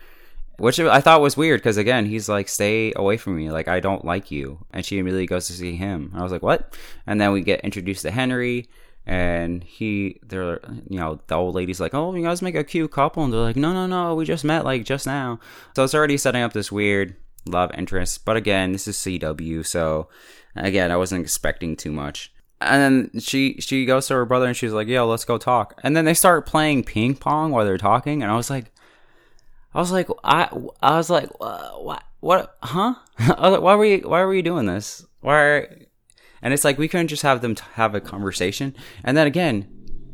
which 0.60 0.78
I 0.78 1.00
thought 1.00 1.22
was 1.22 1.36
weird 1.36 1.60
because 1.60 1.76
again 1.76 2.04
he's 2.06 2.28
like 2.28 2.48
stay 2.48 2.92
away 2.94 3.16
from 3.16 3.36
me, 3.36 3.50
like 3.50 3.66
I 3.66 3.80
don't 3.80 4.04
like 4.04 4.30
you, 4.30 4.64
and 4.72 4.84
she 4.84 4.98
immediately 4.98 5.26
goes 5.26 5.46
to 5.46 5.54
see 5.54 5.74
him. 5.74 6.12
I 6.14 6.22
was 6.22 6.32
like 6.32 6.42
what? 6.42 6.76
And 7.06 7.20
then 7.20 7.32
we 7.32 7.40
get 7.40 7.60
introduced 7.60 8.02
to 8.02 8.10
Henry 8.10 8.68
and 9.06 9.64
he 9.64 10.20
they're 10.22 10.60
you 10.88 10.98
know 10.98 11.18
the 11.26 11.34
old 11.34 11.54
lady's 11.54 11.80
like 11.80 11.94
oh 11.94 12.14
you 12.14 12.22
guys 12.22 12.42
make 12.42 12.54
a 12.54 12.64
cute 12.64 12.92
couple. 12.92 13.24
And 13.24 13.32
they're 13.32 13.40
like 13.40 13.56
no 13.56 13.72
no 13.72 13.86
no 13.86 14.14
we 14.14 14.24
just 14.24 14.44
met 14.44 14.64
like 14.64 14.84
just 14.84 15.06
now. 15.06 15.40
So 15.74 15.84
it's 15.84 15.94
already 15.94 16.16
setting 16.16 16.42
up 16.42 16.52
this 16.52 16.70
weird 16.70 17.16
love 17.46 17.70
interest. 17.76 18.24
But 18.24 18.36
again 18.36 18.72
this 18.72 18.86
is 18.86 18.96
cw 18.98 19.66
so 19.66 20.08
again 20.56 20.90
i 20.90 20.96
wasn't 20.96 21.22
expecting 21.22 21.74
too 21.74 21.90
much. 21.90 22.32
And 22.60 23.10
then 23.12 23.20
she 23.20 23.56
she 23.60 23.86
goes 23.86 24.06
to 24.08 24.14
her 24.14 24.26
brother 24.26 24.46
and 24.46 24.56
she's 24.56 24.72
like 24.72 24.88
yo 24.88 25.06
let's 25.06 25.24
go 25.24 25.38
talk. 25.38 25.80
And 25.82 25.96
then 25.96 26.04
they 26.04 26.14
start 26.14 26.44
playing 26.44 26.84
ping 26.84 27.14
pong 27.14 27.50
while 27.50 27.64
they're 27.64 27.78
talking 27.78 28.22
and 28.22 28.30
i 28.30 28.36
was 28.36 28.50
like 28.50 28.70
i 29.74 29.78
was 29.78 29.92
like 29.92 30.08
i 30.24 30.48
i 30.82 30.96
was 30.96 31.10
like 31.10 31.28
uh, 31.40 31.70
what 31.72 32.02
what 32.20 32.56
huh 32.62 32.94
I 33.18 33.48
was 33.48 33.52
like, 33.52 33.62
why 33.62 33.74
were 33.74 33.84
you 33.84 34.08
why 34.08 34.24
were 34.24 34.34
you 34.34 34.42
doing 34.42 34.66
this 34.66 35.04
why 35.20 35.34
are, 35.34 35.78
and 36.42 36.54
it's 36.54 36.64
like 36.64 36.78
we 36.78 36.88
couldn't 36.88 37.08
just 37.08 37.22
have 37.22 37.42
them 37.42 37.54
t- 37.54 37.64
have 37.74 37.94
a 37.94 38.00
conversation. 38.00 38.74
And 39.04 39.16
then 39.16 39.26
again, 39.26 39.68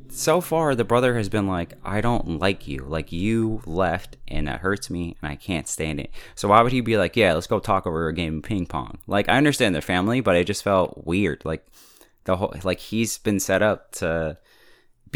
so 0.08 0.40
far 0.40 0.74
the 0.74 0.84
brother 0.84 1.16
has 1.16 1.28
been 1.28 1.46
like, 1.46 1.74
I 1.84 2.00
don't 2.00 2.38
like 2.40 2.66
you. 2.66 2.84
Like 2.86 3.12
you 3.12 3.62
left 3.66 4.16
and 4.28 4.48
that 4.48 4.60
hurts 4.60 4.90
me 4.90 5.16
and 5.20 5.30
I 5.30 5.36
can't 5.36 5.68
stand 5.68 6.00
it. 6.00 6.10
So 6.34 6.48
why 6.48 6.62
would 6.62 6.72
he 6.72 6.80
be 6.80 6.96
like, 6.96 7.16
Yeah, 7.16 7.34
let's 7.34 7.46
go 7.46 7.58
talk 7.58 7.86
over 7.86 8.08
a 8.08 8.14
game 8.14 8.38
of 8.38 8.42
ping 8.42 8.66
pong? 8.66 8.98
Like 9.06 9.28
I 9.28 9.36
understand 9.36 9.74
their 9.74 9.82
family, 9.82 10.20
but 10.20 10.36
it 10.36 10.46
just 10.46 10.64
felt 10.64 11.06
weird. 11.06 11.42
Like 11.44 11.66
the 12.24 12.36
whole 12.36 12.54
like 12.64 12.80
he's 12.80 13.18
been 13.18 13.40
set 13.40 13.62
up 13.62 13.92
to 13.92 14.38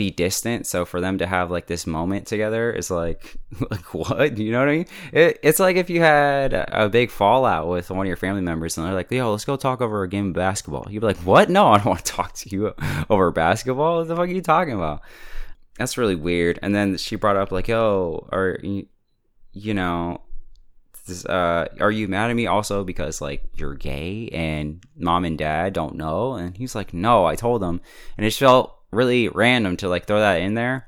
be 0.00 0.10
distant. 0.10 0.66
So 0.66 0.86
for 0.86 0.98
them 0.98 1.18
to 1.18 1.26
have 1.26 1.50
like 1.50 1.66
this 1.66 1.86
moment 1.86 2.26
together 2.26 2.72
is 2.72 2.90
like, 2.90 3.36
like 3.70 3.92
what? 3.92 4.38
You 4.38 4.50
know 4.50 4.60
what 4.60 4.68
I 4.70 4.72
mean? 4.72 4.86
It, 5.12 5.38
it's 5.42 5.60
like 5.60 5.76
if 5.76 5.90
you 5.90 6.00
had 6.00 6.54
a 6.54 6.88
big 6.88 7.10
fallout 7.10 7.68
with 7.68 7.90
one 7.90 8.06
of 8.06 8.08
your 8.08 8.16
family 8.16 8.40
members 8.40 8.78
and 8.78 8.86
they're 8.86 8.94
like, 8.94 9.10
yo, 9.10 9.30
let's 9.30 9.44
go 9.44 9.56
talk 9.56 9.82
over 9.82 10.02
a 10.02 10.08
game 10.08 10.28
of 10.28 10.32
basketball. 10.32 10.86
You'd 10.88 11.00
be 11.00 11.06
like, 11.06 11.18
what? 11.18 11.50
No, 11.50 11.68
I 11.68 11.76
don't 11.76 11.86
want 11.86 12.02
to 12.06 12.12
talk 12.16 12.32
to 12.32 12.48
you 12.48 12.74
over 13.10 13.30
basketball. 13.30 13.98
What 13.98 14.08
the 14.08 14.16
fuck 14.16 14.24
are 14.24 14.32
you 14.32 14.40
talking 14.40 14.72
about? 14.72 15.02
That's 15.76 15.98
really 15.98 16.14
weird. 16.14 16.58
And 16.62 16.74
then 16.74 16.96
she 16.96 17.16
brought 17.16 17.36
up 17.36 17.52
like, 17.52 17.68
yo, 17.68 18.26
are 18.32 18.58
you, 18.62 19.74
know, 19.74 20.22
uh, 21.28 21.66
are 21.78 21.90
you 21.90 22.08
mad 22.08 22.30
at 22.30 22.36
me 22.36 22.46
also 22.46 22.84
because 22.84 23.20
like 23.20 23.44
you're 23.54 23.74
gay 23.74 24.30
and 24.32 24.82
mom 24.96 25.26
and 25.26 25.36
dad 25.36 25.74
don't 25.74 25.96
know? 25.96 26.34
And 26.34 26.56
he's 26.56 26.74
like, 26.74 26.94
no, 26.94 27.26
I 27.26 27.36
told 27.36 27.60
them. 27.60 27.82
And 28.16 28.24
it 28.24 28.32
felt 28.32 28.79
really 28.90 29.28
random 29.28 29.76
to 29.78 29.88
like 29.88 30.06
throw 30.06 30.20
that 30.20 30.40
in 30.40 30.54
there. 30.54 30.86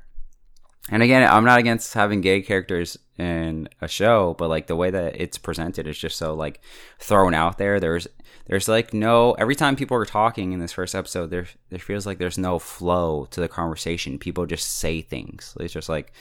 And 0.89 1.01
again, 1.01 1.29
I'm 1.29 1.45
not 1.45 1.59
against 1.59 1.93
having 1.93 2.21
gay 2.21 2.41
characters 2.41 2.97
in 3.17 3.69
a 3.79 3.87
show, 3.87 4.35
but 4.37 4.49
like 4.49 4.67
the 4.67 4.75
way 4.75 4.91
that 4.91 5.19
it's 5.19 5.37
presented 5.37 5.87
is 5.87 5.97
just 5.97 6.17
so 6.17 6.33
like 6.33 6.59
thrown 6.99 7.33
out 7.33 7.57
there. 7.57 7.79
There's 7.79 8.07
there's 8.47 8.67
like 8.67 8.93
no 8.93 9.31
every 9.33 9.55
time 9.55 9.77
people 9.77 9.95
are 9.95 10.05
talking 10.05 10.51
in 10.51 10.59
this 10.59 10.73
first 10.73 10.93
episode, 10.93 11.29
there 11.29 11.47
there 11.69 11.79
feels 11.79 12.05
like 12.05 12.17
there's 12.17 12.37
no 12.37 12.59
flow 12.59 13.27
to 13.31 13.39
the 13.39 13.47
conversation. 13.47 14.19
People 14.19 14.45
just 14.45 14.77
say 14.77 15.01
things. 15.01 15.55
It's 15.59 15.73
just 15.73 15.87
like 15.87 16.11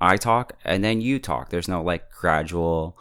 I 0.00 0.16
talk 0.16 0.52
and 0.64 0.84
then 0.84 1.00
you 1.00 1.18
talk. 1.18 1.50
There's 1.50 1.68
no 1.68 1.82
like 1.82 2.10
gradual 2.12 2.96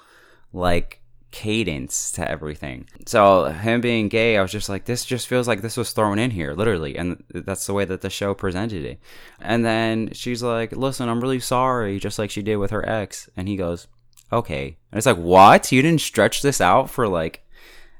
like 0.52 1.03
cadence 1.34 2.12
to 2.12 2.30
everything. 2.30 2.88
So 3.08 3.46
him 3.46 3.82
being 3.82 4.08
gay, 4.08 4.38
I 4.38 4.42
was 4.44 4.52
just 4.52 4.70
like, 4.70 4.86
this 4.86 5.04
just 5.04 5.28
feels 5.28 5.48
like 5.48 5.62
this 5.62 5.76
was 5.76 5.92
thrown 5.92 6.20
in 6.20 6.30
here, 6.30 6.54
literally, 6.54 6.96
and 6.96 7.24
that's 7.34 7.66
the 7.66 7.74
way 7.74 7.86
that 7.86 8.02
the 8.02 8.10
show 8.12 8.36
presented 8.36 8.86
it. 8.86 9.00
And 9.42 9.66
then 9.66 10.14
she's 10.14 10.44
like, 10.44 10.72
listen, 10.74 11.10
I'm 11.10 11.22
really 11.22 11.40
sorry, 11.40 12.00
just 12.00 12.20
like 12.20 12.30
she 12.30 12.44
did 12.44 12.58
with 12.58 12.70
her 12.70 12.88
ex, 12.88 13.30
and 13.36 13.48
he 13.48 13.58
goes, 13.58 13.88
okay. 14.32 14.78
And 14.92 14.98
it's 14.98 15.08
like, 15.08 15.18
what? 15.18 15.72
You 15.72 15.82
didn't 15.82 16.02
stretch 16.02 16.44
this 16.44 16.62
out 16.62 16.90
for 16.90 17.08
like 17.08 17.44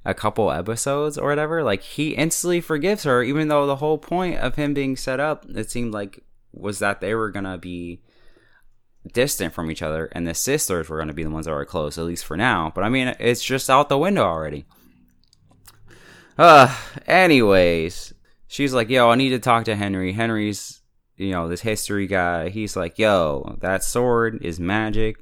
a 0.06 0.14
couple 0.14 0.52
episodes 0.52 1.18
or 1.18 1.28
whatever? 1.28 1.64
Like 1.64 1.82
he 1.82 2.10
instantly 2.10 2.62
forgives 2.62 3.04
her, 3.04 3.24
even 3.24 3.48
though 3.48 3.66
the 3.66 3.78
whole 3.78 3.98
point 3.98 4.38
of 4.38 4.56
him 4.56 4.76
being 4.76 4.96
set 4.96 5.20
up, 5.20 5.46
it 5.50 5.72
seemed 5.72 5.92
like 5.92 6.24
was 6.52 6.78
that 6.80 7.02
they 7.02 7.16
were 7.16 7.32
gonna 7.32 7.58
be 7.58 8.00
distant 9.12 9.54
from 9.54 9.70
each 9.70 9.82
other, 9.82 10.06
and 10.12 10.26
the 10.26 10.34
sisters 10.34 10.90
were 10.90 10.98
going 10.98 11.08
to 11.08 11.14
be 11.14 11.24
the 11.24 11.30
ones 11.30 11.46
that 11.46 11.52
were 11.52 11.66
close, 11.66 11.98
at 11.98 12.06
least 12.06 12.26
for 12.26 12.38
now. 12.38 12.72
But 12.74 12.84
I 12.84 12.90
mean, 12.90 13.16
it's 13.20 13.44
just 13.44 13.70
out 13.70 13.90
the 13.90 13.98
window 13.98 14.24
already. 14.24 14.66
Uh, 16.38 16.76
anyways, 17.06 18.14
she's 18.48 18.74
like, 18.74 18.90
yo, 18.90 19.10
I 19.10 19.16
need 19.16 19.30
to 19.30 19.40
talk 19.40 19.66
to 19.66 19.76
Henry. 19.76 20.14
Henry's, 20.14 20.82
you 21.18 21.32
know, 21.32 21.48
this 21.48 21.62
history 21.62 22.08
guy. 22.08 22.50
He's 22.50 22.76
like, 22.76 22.98
yo, 22.98 23.58
that 23.62 23.84
sword 23.84 24.40
is 24.44 24.60
magic. 24.60 25.18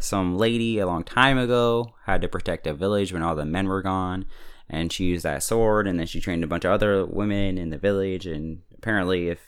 Some 0.00 0.36
lady 0.36 0.78
a 0.78 0.86
long 0.86 1.04
time 1.04 1.38
ago 1.38 1.94
had 2.04 2.22
to 2.22 2.28
protect 2.28 2.66
a 2.66 2.74
village 2.74 3.12
when 3.12 3.22
all 3.22 3.34
the 3.34 3.44
men 3.44 3.66
were 3.66 3.82
gone. 3.82 4.26
And 4.68 4.90
she 4.90 5.04
used 5.04 5.24
that 5.24 5.42
sword, 5.42 5.86
and 5.86 5.98
then 5.98 6.06
she 6.06 6.20
trained 6.20 6.42
a 6.42 6.46
bunch 6.46 6.64
of 6.64 6.72
other 6.72 7.04
women 7.04 7.58
in 7.58 7.68
the 7.68 7.78
village. 7.78 8.26
And 8.26 8.62
apparently, 8.76 9.28
if 9.28 9.40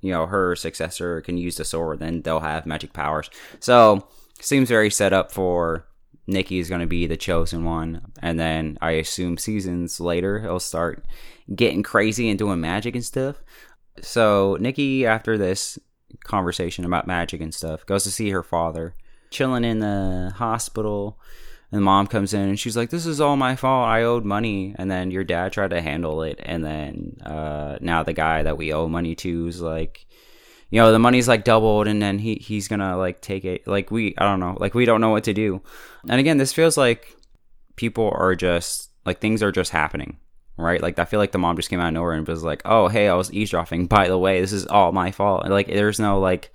you 0.00 0.12
know 0.12 0.26
her 0.26 0.56
successor 0.56 1.20
can 1.20 1.36
use 1.36 1.56
the 1.56 1.64
sword, 1.64 2.00
then 2.00 2.22
they'll 2.22 2.40
have 2.40 2.66
magic 2.66 2.92
powers. 2.92 3.30
So 3.60 4.06
seems 4.40 4.68
very 4.68 4.90
set 4.90 5.12
up 5.12 5.32
for 5.32 5.86
Nikki 6.26 6.58
is 6.58 6.68
going 6.68 6.80
to 6.80 6.86
be 6.86 7.06
the 7.06 7.16
chosen 7.16 7.64
one, 7.64 8.12
and 8.20 8.38
then 8.38 8.78
I 8.80 8.92
assume 8.92 9.38
seasons 9.38 10.00
later 10.00 10.40
he'll 10.40 10.60
start 10.60 11.04
getting 11.54 11.82
crazy 11.82 12.28
and 12.28 12.38
doing 12.38 12.60
magic 12.60 12.94
and 12.94 13.04
stuff. 13.04 13.36
So 14.02 14.56
Nikki, 14.60 15.06
after 15.06 15.38
this 15.38 15.78
conversation 16.24 16.84
about 16.84 17.06
magic 17.06 17.40
and 17.40 17.54
stuff, 17.54 17.86
goes 17.86 18.04
to 18.04 18.10
see 18.10 18.30
her 18.30 18.42
father, 18.42 18.94
chilling 19.30 19.64
in 19.64 19.78
the 19.78 20.32
hospital. 20.36 21.18
And 21.72 21.82
mom 21.82 22.06
comes 22.06 22.32
in 22.32 22.48
and 22.48 22.58
she's 22.58 22.76
like, 22.76 22.90
"This 22.90 23.06
is 23.06 23.20
all 23.20 23.36
my 23.36 23.56
fault. 23.56 23.88
I 23.88 24.02
owed 24.02 24.24
money." 24.24 24.74
And 24.78 24.90
then 24.90 25.10
your 25.10 25.24
dad 25.24 25.52
tried 25.52 25.70
to 25.70 25.80
handle 25.82 26.22
it, 26.22 26.38
and 26.42 26.64
then 26.64 27.16
uh, 27.24 27.78
now 27.80 28.02
the 28.02 28.12
guy 28.12 28.42
that 28.44 28.56
we 28.56 28.72
owe 28.72 28.88
money 28.88 29.14
to 29.16 29.48
is 29.48 29.60
like, 29.60 30.06
you 30.70 30.80
know 30.80 30.92
the 30.92 30.98
money's 30.98 31.28
like 31.28 31.44
doubled. 31.44 31.86
And 31.88 32.00
then 32.00 32.18
he 32.18 32.36
he's 32.36 32.68
gonna 32.68 32.96
like 32.96 33.20
take 33.20 33.44
it. 33.44 33.66
Like 33.66 33.90
we 33.90 34.14
i 34.18 34.24
don't 34.24 34.40
know. 34.40 34.56
Like 34.58 34.74
we 34.74 34.84
don't 34.84 35.00
know 35.00 35.10
what 35.10 35.24
to 35.24 35.32
do. 35.32 35.62
And 36.08 36.20
again 36.20 36.38
this 36.38 36.52
feels 36.52 36.76
like 36.76 37.14
people 37.76 38.10
are 38.14 38.34
just 38.34 38.90
like 39.04 39.20
things 39.20 39.42
are 39.42 39.52
just 39.52 39.70
happening 39.70 40.18
right? 40.58 40.80
Like 40.80 40.98
i 40.98 41.04
feel 41.04 41.20
like 41.20 41.32
the 41.32 41.38
mom 41.38 41.56
just 41.56 41.68
came 41.68 41.80
out 41.80 41.88
of 41.88 41.94
nowhere 41.94 42.12
and 42.12 42.26
was 42.26 42.42
like 42.42 42.62
oh 42.64 42.88
hey 42.88 43.08
i 43.08 43.14
was 43.14 43.32
eavesdropping. 43.32 43.86
By 43.86 44.08
the 44.08 44.18
way 44.18 44.40
this 44.40 44.52
is 44.52 44.66
all 44.66 44.92
my 44.92 45.10
fault. 45.10 45.46
Like 45.48 45.66
there's 45.66 46.00
no 46.00 46.18
like 46.20 46.52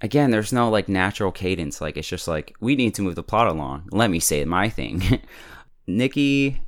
again 0.00 0.30
there's 0.30 0.52
no 0.52 0.68
like 0.68 0.88
natural 0.88 1.32
cadence 1.32 1.80
like 1.80 1.96
it's 1.96 2.08
just 2.08 2.28
like 2.28 2.54
we 2.60 2.76
need 2.76 2.94
to 2.94 3.02
move 3.02 3.14
the 3.14 3.22
plot 3.22 3.46
along 3.46 3.88
let 3.92 4.10
me 4.10 4.18
say 4.18 4.44
my 4.44 4.68
thing 4.68 5.02
nikki 5.86 6.60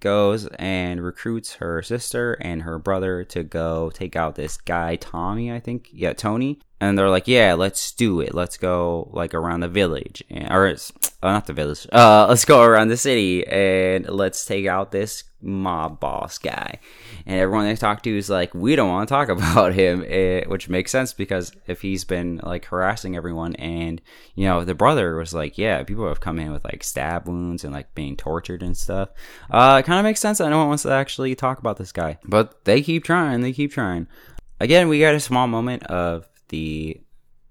goes 0.00 0.46
and 0.58 1.02
recruits 1.02 1.54
her 1.54 1.82
sister 1.82 2.32
and 2.40 2.62
her 2.62 2.78
brother 2.78 3.22
to 3.22 3.44
go 3.44 3.90
take 3.90 4.16
out 4.16 4.34
this 4.34 4.56
guy 4.56 4.96
Tommy, 4.96 5.52
I 5.52 5.60
think. 5.60 5.88
Yeah, 5.92 6.14
Tony. 6.14 6.58
And 6.80 6.98
they're 6.98 7.10
like, 7.10 7.28
"Yeah, 7.28 7.54
let's 7.54 7.92
do 7.92 8.20
it. 8.20 8.34
Let's 8.34 8.56
go 8.56 9.10
like 9.12 9.34
around 9.34 9.60
the 9.60 9.68
village, 9.68 10.24
and, 10.30 10.50
or 10.50 10.66
uh, 10.66 10.76
not 11.22 11.46
the 11.46 11.52
village. 11.52 11.86
Uh, 11.92 12.26
let's 12.28 12.46
go 12.46 12.62
around 12.62 12.88
the 12.88 12.96
city 12.96 13.46
and 13.46 14.08
let's 14.08 14.46
take 14.46 14.66
out 14.66 14.90
this 14.90 15.24
mob 15.42 16.00
boss 16.00 16.38
guy." 16.38 16.78
And 17.26 17.38
everyone 17.38 17.66
they 17.66 17.76
talk 17.76 18.02
to 18.04 18.16
is 18.16 18.30
like, 18.30 18.54
"We 18.54 18.76
don't 18.76 18.88
want 18.88 19.08
to 19.08 19.12
talk 19.12 19.28
about 19.36 19.74
him," 19.74 20.02
it, 20.04 20.48
which 20.48 20.70
makes 20.70 20.90
sense 20.90 21.12
because 21.12 21.52
if 21.66 21.82
he's 21.82 22.04
been 22.04 22.40
like 22.42 22.64
harassing 22.64 23.14
everyone, 23.14 23.54
and 23.56 24.00
you 24.34 24.46
know 24.46 24.64
the 24.64 24.74
brother 24.74 25.16
was 25.16 25.34
like, 25.34 25.58
"Yeah, 25.58 25.82
people 25.82 26.08
have 26.08 26.20
come 26.20 26.38
in 26.38 26.50
with 26.50 26.64
like 26.64 26.82
stab 26.82 27.28
wounds 27.28 27.62
and 27.62 27.74
like 27.74 27.94
being 27.94 28.16
tortured 28.16 28.62
and 28.62 28.74
stuff." 28.74 29.10
Uh, 29.50 29.82
it 29.84 29.86
kind 29.86 29.98
of 29.98 30.04
makes 30.04 30.20
sense 30.20 30.38
that 30.38 30.48
no 30.48 30.58
one 30.58 30.68
wants 30.68 30.84
to 30.84 30.92
actually 30.92 31.34
talk 31.34 31.58
about 31.58 31.76
this 31.76 31.92
guy, 31.92 32.18
but 32.24 32.64
they 32.64 32.80
keep 32.80 33.04
trying. 33.04 33.42
They 33.42 33.52
keep 33.52 33.72
trying. 33.72 34.06
Again, 34.60 34.88
we 34.88 35.00
got 35.00 35.14
a 35.14 35.20
small 35.20 35.46
moment 35.46 35.84
of 35.84 36.26
the 36.50 37.00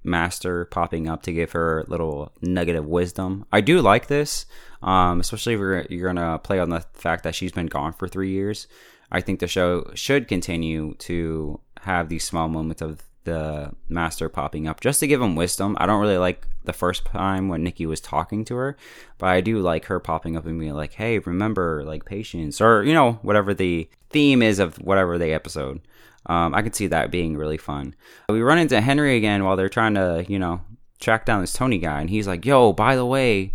master 0.03 0.65
popping 0.65 1.09
up 1.09 1.23
to 1.23 1.33
give 1.33 1.51
her 1.51 1.81
a 1.81 1.89
little 1.89 2.31
nugget 2.41 2.75
of 2.75 2.85
wisdom. 2.85 3.45
I 3.51 3.61
do 3.61 3.81
like 3.81 4.07
this, 4.07 4.45
um, 4.81 5.19
especially 5.19 5.53
if 5.53 5.59
you're, 5.59 5.85
you're 5.89 6.13
going 6.13 6.15
to 6.15 6.39
play 6.39 6.59
on 6.59 6.69
the 6.69 6.85
fact 6.93 7.23
that 7.23 7.35
she's 7.35 7.51
been 7.51 7.67
gone 7.67 7.93
for 7.93 8.07
three 8.07 8.31
years. 8.31 8.67
I 9.11 9.21
think 9.21 9.39
the 9.39 9.47
show 9.47 9.91
should 9.95 10.27
continue 10.27 10.93
to 10.99 11.59
have 11.81 12.09
these 12.09 12.23
small 12.23 12.47
moments 12.47 12.81
of 12.81 13.03
the 13.23 13.71
master 13.87 14.29
popping 14.29 14.67
up 14.67 14.79
just 14.81 14.99
to 15.01 15.07
give 15.07 15.21
him 15.21 15.35
wisdom. 15.35 15.75
I 15.79 15.85
don't 15.85 16.01
really 16.01 16.17
like 16.17 16.47
the 16.63 16.73
first 16.73 17.05
time 17.05 17.49
when 17.49 17.63
Nikki 17.63 17.85
was 17.85 18.01
talking 18.01 18.45
to 18.45 18.55
her, 18.55 18.77
but 19.17 19.27
I 19.27 19.41
do 19.41 19.59
like 19.59 19.85
her 19.85 19.99
popping 19.99 20.37
up 20.37 20.45
and 20.45 20.59
being 20.59 20.73
like, 20.73 20.93
"Hey, 20.93 21.19
remember 21.19 21.83
like 21.85 22.05
patience," 22.05 22.61
or 22.61 22.83
you 22.83 22.93
know 22.93 23.13
whatever 23.21 23.53
the 23.53 23.89
theme 24.09 24.41
is 24.41 24.59
of 24.59 24.77
whatever 24.77 25.17
the 25.17 25.33
episode. 25.33 25.81
Um, 26.25 26.53
I 26.53 26.61
could 26.61 26.75
see 26.75 26.87
that 26.87 27.11
being 27.11 27.37
really 27.37 27.57
fun. 27.57 27.95
We 28.27 28.41
run 28.41 28.59
into 28.59 28.81
Henry 28.81 29.17
again 29.17 29.43
while 29.43 29.55
they're 29.55 29.69
trying 29.69 29.95
to, 29.95 30.25
you 30.27 30.39
know, 30.39 30.61
track 30.99 31.25
down 31.25 31.41
this 31.41 31.53
Tony 31.53 31.77
guy, 31.77 32.01
and 32.01 32.09
he's 32.09 32.27
like, 32.27 32.45
"Yo, 32.45 32.73
by 32.73 32.95
the 32.95 33.05
way, 33.05 33.53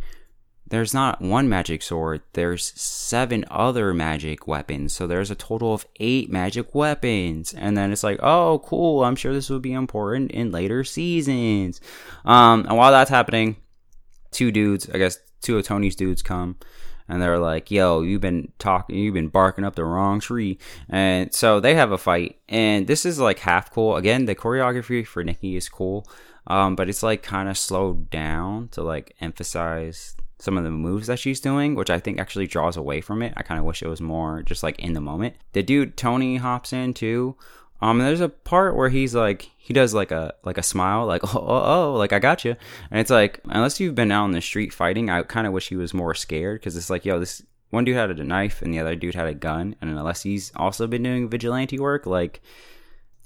there's 0.67 0.95
not 0.95 1.21
one 1.21 1.49
magic 1.49 1.83
sword. 1.83 2.23
There's 2.33 2.73
seven 2.81 3.45
other 3.51 3.93
magic 3.93 4.49
weapons. 4.49 4.93
So 4.93 5.07
there's 5.07 5.31
a 5.31 5.37
total 5.37 5.75
of 5.75 5.87
eight 6.01 6.31
magic 6.31 6.75
weapons." 6.75 7.53
And 7.55 7.77
then 7.77 7.93
it's 7.93 8.03
like, 8.03 8.19
"Oh, 8.23 8.61
cool. 8.65 9.05
I'm 9.05 9.17
sure 9.17 9.33
this 9.33 9.51
will 9.51 9.61
be 9.61 9.73
important 9.73 10.31
in 10.33 10.51
later 10.51 10.85
seasons." 10.85 11.81
Um, 12.25 12.67
and 12.67 12.77
while 12.77 12.91
that's 12.91 13.11
happening, 13.11 13.57
two 14.31 14.51
dudes, 14.51 14.89
I 14.93 14.99
guess 14.99 15.19
two 15.43 15.59
of 15.59 15.65
Tony's 15.65 15.97
dudes 15.97 16.23
come 16.23 16.57
and 17.09 17.21
they're 17.21 17.39
like, 17.39 17.71
"Yo, 17.71 18.03
you've 18.03 18.21
been 18.21 18.53
talking, 18.59 18.97
you've 18.97 19.15
been 19.15 19.29
barking 19.29 19.65
up 19.65 19.75
the 19.75 19.85
wrong 19.85 20.21
tree," 20.21 20.59
and 20.89 21.33
so 21.35 21.61
they 21.61 21.75
have 21.75 21.93
a 21.93 21.99
fight, 21.99 22.39
and 22.49 22.87
this 22.87 23.05
is 23.05 23.19
like 23.19 23.41
half 23.41 23.71
cool. 23.71 23.97
Again, 23.97 24.25
the 24.27 24.35
choreography 24.35 25.07
for 25.07 25.23
Nikki 25.25 25.57
is 25.57 25.69
cool, 25.69 26.07
um, 26.47 26.77
but 26.77 26.89
it's 26.89 27.03
like 27.03 27.23
kind 27.23 27.49
of 27.49 27.59
slowed 27.59 28.11
down 28.11 28.69
to 28.69 28.83
like 28.83 29.15
emphasize 29.21 30.17
some 30.39 30.59
of 30.59 30.65
the 30.65 30.71
moves 30.71 31.07
that 31.07 31.19
she's 31.19 31.41
doing, 31.41 31.75
which 31.75 31.91
I 31.91 31.99
think 31.99 32.21
actually 32.21 32.47
draws 32.47 32.77
away 32.77 33.01
from 33.01 33.23
it. 33.23 33.33
I 33.37 33.43
kind 33.43 33.59
of 33.59 33.65
wish 33.65 33.83
it 33.83 33.89
was 33.89 34.01
more 34.01 34.43
just 34.43 34.63
like 34.63 34.79
in 34.79 34.93
the 34.93 35.01
moment. 35.01 35.37
The 35.53 35.63
dude 35.63 35.97
Tony 35.97 36.37
hops 36.37 36.73
in 36.73 36.93
too, 36.93 37.37
um, 37.81 37.99
there's 37.99 38.21
a 38.21 38.29
part 38.29 38.77
where 38.77 38.89
he's 38.89 39.15
like, 39.15 39.51
he 39.57 39.75
does 39.75 39.95
like 39.95 40.11
a 40.11 40.35
like 40.45 40.59
a 40.59 40.63
smile, 40.63 41.07
like 41.07 41.23
oh 41.35 41.39
oh, 41.39 41.63
oh 41.65 41.95
like 41.95 42.13
I 42.13 42.19
got 42.19 42.45
you, 42.45 42.57
and 42.91 43.01
it's 43.01 43.11
like 43.11 43.41
unless 43.45 43.81
you've 43.81 43.95
been 43.95 44.13
out 44.13 44.27
in 44.27 44.33
the 44.33 44.41
street 44.41 44.73
fighting, 44.73 45.11
I 45.11 45.23
kind 45.23 45.47
of 45.47 45.53
wish 45.53 45.69
he 45.69 45.77
was 45.77 45.95
more 45.95 46.15
scared 46.15 46.61
because 46.61 46.77
it's 46.77 46.91
like 46.91 47.05
yo, 47.05 47.19
this 47.19 47.43
one 47.71 47.85
dude 47.85 47.97
had 47.97 48.11
a 48.11 48.25
knife 48.25 48.63
and 48.63 48.73
the 48.73 48.79
other 48.79 48.95
dude 48.95 49.15
had 49.15 49.27
a 49.27 49.35
gun, 49.35 49.77
and 49.81 49.91
unless 49.91 50.23
he's 50.23 50.53
also 50.57 50.87
been 50.87 51.03
doing 51.03 51.29
vigilante 51.29 51.79
work, 51.79 52.07
like 52.07 52.41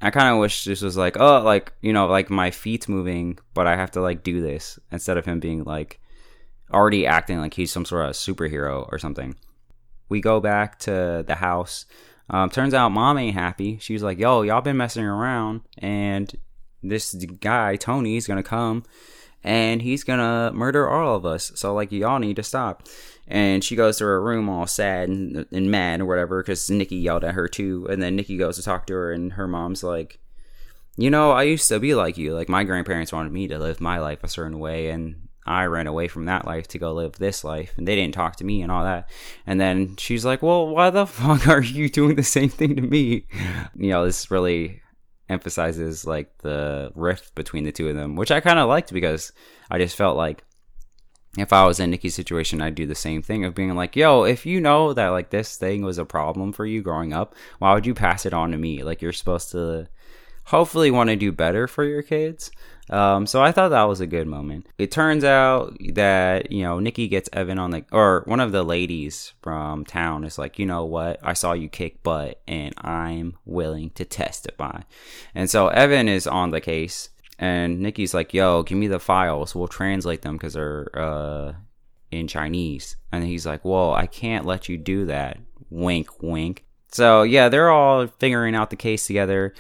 I 0.01 0.11
kind 0.11 0.29
of 0.29 0.39
wish 0.39 0.65
this 0.65 0.83
was 0.83 0.97
like 0.97 1.19
oh 1.19 1.43
like 1.43 1.73
you 1.81 1.93
know 1.93 2.07
like 2.07 2.31
my 2.31 2.51
feet's 2.51 2.89
moving, 2.89 3.39
but 3.55 3.67
I 3.67 3.77
have 3.77 3.91
to 3.93 4.01
like 4.01 4.23
do 4.23 4.41
this 4.41 4.79
instead 4.91 5.19
of 5.19 5.27
him 5.27 5.41
being 5.41 5.65
like 5.65 6.01
already 6.73 7.07
acting 7.07 7.39
like 7.39 7.55
he's 7.55 7.73
some 7.73 7.85
sort 7.85 8.07
of 8.07 8.15
superhero 8.15 8.89
or 8.91 8.99
something. 8.99 9.37
We 10.09 10.21
go 10.21 10.41
back 10.41 10.79
to 10.81 11.25
the 11.27 11.35
house 11.35 11.85
um, 12.31 12.51
turns 12.51 12.75
out 12.75 12.91
mom 12.91 13.19
ain't 13.19 13.35
happy. 13.35 13.79
She 13.81 13.93
was 13.93 14.03
like, 14.03 14.19
yo, 14.19 14.43
y'all 14.43 14.61
been 14.61 14.77
messing 14.77 15.05
around, 15.05 15.63
and 15.79 16.33
this 16.83 17.15
guy, 17.15 17.77
Tony, 17.77 18.17
is 18.17 18.27
gonna 18.27 18.43
come 18.43 18.85
and 19.45 19.83
he's 19.83 20.05
gonna 20.05 20.51
murder 20.53 20.89
all 20.89 21.15
of 21.15 21.25
us. 21.25 21.53
So, 21.55 21.75
like, 21.75 21.93
y'all 21.93 22.19
need 22.19 22.37
to 22.37 22.43
stop. 22.43 22.87
And 23.27 23.63
she 23.63 23.77
goes 23.77 23.99
to 23.99 24.05
her 24.05 24.23
room 24.23 24.49
all 24.49 24.67
sad 24.67 25.09
and, 25.09 25.47
and 25.53 25.71
mad 25.71 26.01
or 26.01 26.07
whatever 26.07 26.43
because 26.43 26.69
Nikki 26.71 26.97
yelled 26.97 27.25
at 27.25 27.35
her 27.35 27.47
too. 27.47 27.87
And 27.91 28.03
then 28.03 28.17
Nikki 28.17 28.37
goes 28.37 28.57
to 28.57 28.63
talk 28.63 28.87
to 28.87 28.95
her, 28.95 29.13
and 29.13 29.35
her 29.35 29.47
mom's 29.47 29.83
like, 29.83 30.19
you 30.97 31.11
know, 31.11 31.31
I 31.31 31.45
used 31.45 31.69
to 31.69 31.79
be 31.79 31.95
like 31.95 32.19
you. 32.19 32.35
Like, 32.35 32.49
my 32.49 32.65
grandparents 32.65 33.13
wanted 33.13 33.33
me 33.33 33.47
to 33.49 33.59
live 33.59 33.81
my 33.81 33.99
life 33.99 34.25
a 34.25 34.29
certain 34.29 34.59
way, 34.59 34.91
and 34.91 35.28
I 35.47 35.65
ran 35.65 35.87
away 35.87 36.09
from 36.09 36.27
that 36.27 36.45
life 36.45 36.69
to 36.69 36.79
go 36.79 36.93
live 36.93 37.13
this 37.13 37.43
life, 37.43 37.75
and 37.77 37.89
they 37.89 37.97
didn't 37.97 38.15
talk 38.15 38.37
to 38.37 38.45
me 38.45 38.63
and 38.63 38.71
all 38.71 38.85
that. 38.85 39.11
And 39.47 39.61
then 39.61 39.97
she's 39.97 40.25
like, 40.25 40.43
"Well, 40.43 40.69
why 40.69 40.91
the 40.91 41.07
fuck 41.07 41.49
are 41.49 41.63
you 41.63 41.89
doing 41.89 42.17
the 42.17 42.23
same 42.23 42.51
thing 42.51 42.77
to 42.77 42.83
me?" 42.83 43.27
You 43.75 43.91
know, 43.91 44.05
this 44.05 44.31
really 44.31 44.83
emphasizes 45.29 46.07
like 46.07 46.37
the 46.39 46.91
rift 46.95 47.35
between 47.35 47.65
the 47.65 47.73
two 47.73 47.89
of 47.89 47.97
them, 47.97 48.17
which 48.17 48.31
I 48.31 48.41
kind 48.41 48.59
of 48.59 48.69
liked 48.69 48.93
because 48.93 49.33
I 49.71 49.79
just 49.79 49.97
felt 49.97 50.17
like 50.17 50.45
if 51.37 51.53
I 51.53 51.67
was 51.67 51.79
in 51.79 51.91
Nikki's 51.91 52.15
situation, 52.15 52.63
I'd 52.63 52.75
do 52.75 52.87
the 52.87 52.95
same 52.95 53.23
thing 53.23 53.45
of 53.45 53.55
being 53.55 53.75
like, 53.75 53.97
yo, 53.97 54.25
if 54.25 54.47
you 54.47 54.61
know 54.61 54.93
that 54.93 55.09
like 55.09 55.31
this 55.31 55.57
thing 55.57 55.83
was 55.83 55.99
a 55.99 56.05
problem 56.05 56.53
for 56.53 56.65
you 56.67 56.83
growing 56.83 57.13
up, 57.13 57.35
why 57.59 57.75
would 57.75 57.87
you 57.87 57.95
pass 57.95 58.25
it 58.27 58.33
on 58.35 58.51
to 58.53 58.59
me? 58.59 58.83
Like 58.83 59.03
you're 59.03 59.13
supposed 59.13 59.51
to 59.53 59.89
hopefully 60.49 60.91
want 60.91 61.11
to 61.11 61.17
do 61.17 61.31
better 61.31 61.69
for 61.69 61.85
your 61.85 62.01
kids. 62.01 62.51
Um, 62.89 63.27
so 63.27 63.43
I 63.43 63.53
thought 63.53 63.69
that 63.69 63.83
was 63.83 64.01
a 64.01 64.07
good 64.07 64.27
moment. 64.27 64.67
It 64.79 64.91
turns 64.91 65.23
out 65.23 65.77
that, 65.93 66.51
you 66.51 66.63
know, 66.63 66.81
Nikki 66.81 67.07
gets 67.07 67.29
Evan 67.35 67.59
on 67.59 67.71
the, 67.71 67.85
or 67.93 68.23
one 68.25 68.41
of 68.41 68.51
the 68.51 68.63
ladies 68.63 69.35
from 69.43 69.85
town 69.85 70.25
is 70.25 70.39
like, 70.39 70.59
you 70.59 70.65
know 70.65 70.87
what? 70.87 71.21
I 71.23 71.35
saw 71.35 71.53
you 71.53 71.69
kick 71.69 72.03
butt 72.03 72.41
and 72.49 72.75
I'm 72.79 73.37
willing 73.45 73.91
to 73.91 74.07
testify. 74.07 74.81
And 75.35 75.51
so 75.51 75.69
Evan 75.69 76.09
is 76.09 76.27
on 76.27 76.51
the 76.51 76.63
case 76.63 77.11
and 77.39 77.81
Nikki's 77.81 78.15
like, 78.15 78.33
yo, 78.33 78.63
give 78.63 78.79
me 78.79 78.89
the 78.89 78.99
files. 78.99 79.55
We'll 79.55 79.69
translate 79.69 80.23
them 80.23 80.39
because 80.39 80.55
they're, 80.55 80.89
uh, 80.95 81.53
in 82.11 82.27
Chinese. 82.27 82.97
And 83.13 83.23
he's 83.23 83.45
like, 83.45 83.67
well, 83.67 83.93
I 83.93 84.07
can't 84.07 84.47
let 84.47 84.67
you 84.67 84.79
do 84.79 85.05
that. 85.07 85.37
Wink, 85.69 86.23
wink. 86.23 86.65
So 86.91 87.23
yeah, 87.23 87.51
they're 87.51 87.71
all 87.71 88.07
figuring 88.07 88.55
out 88.55 88.71
the 88.71 88.77
case 88.77 89.07
together. 89.07 89.53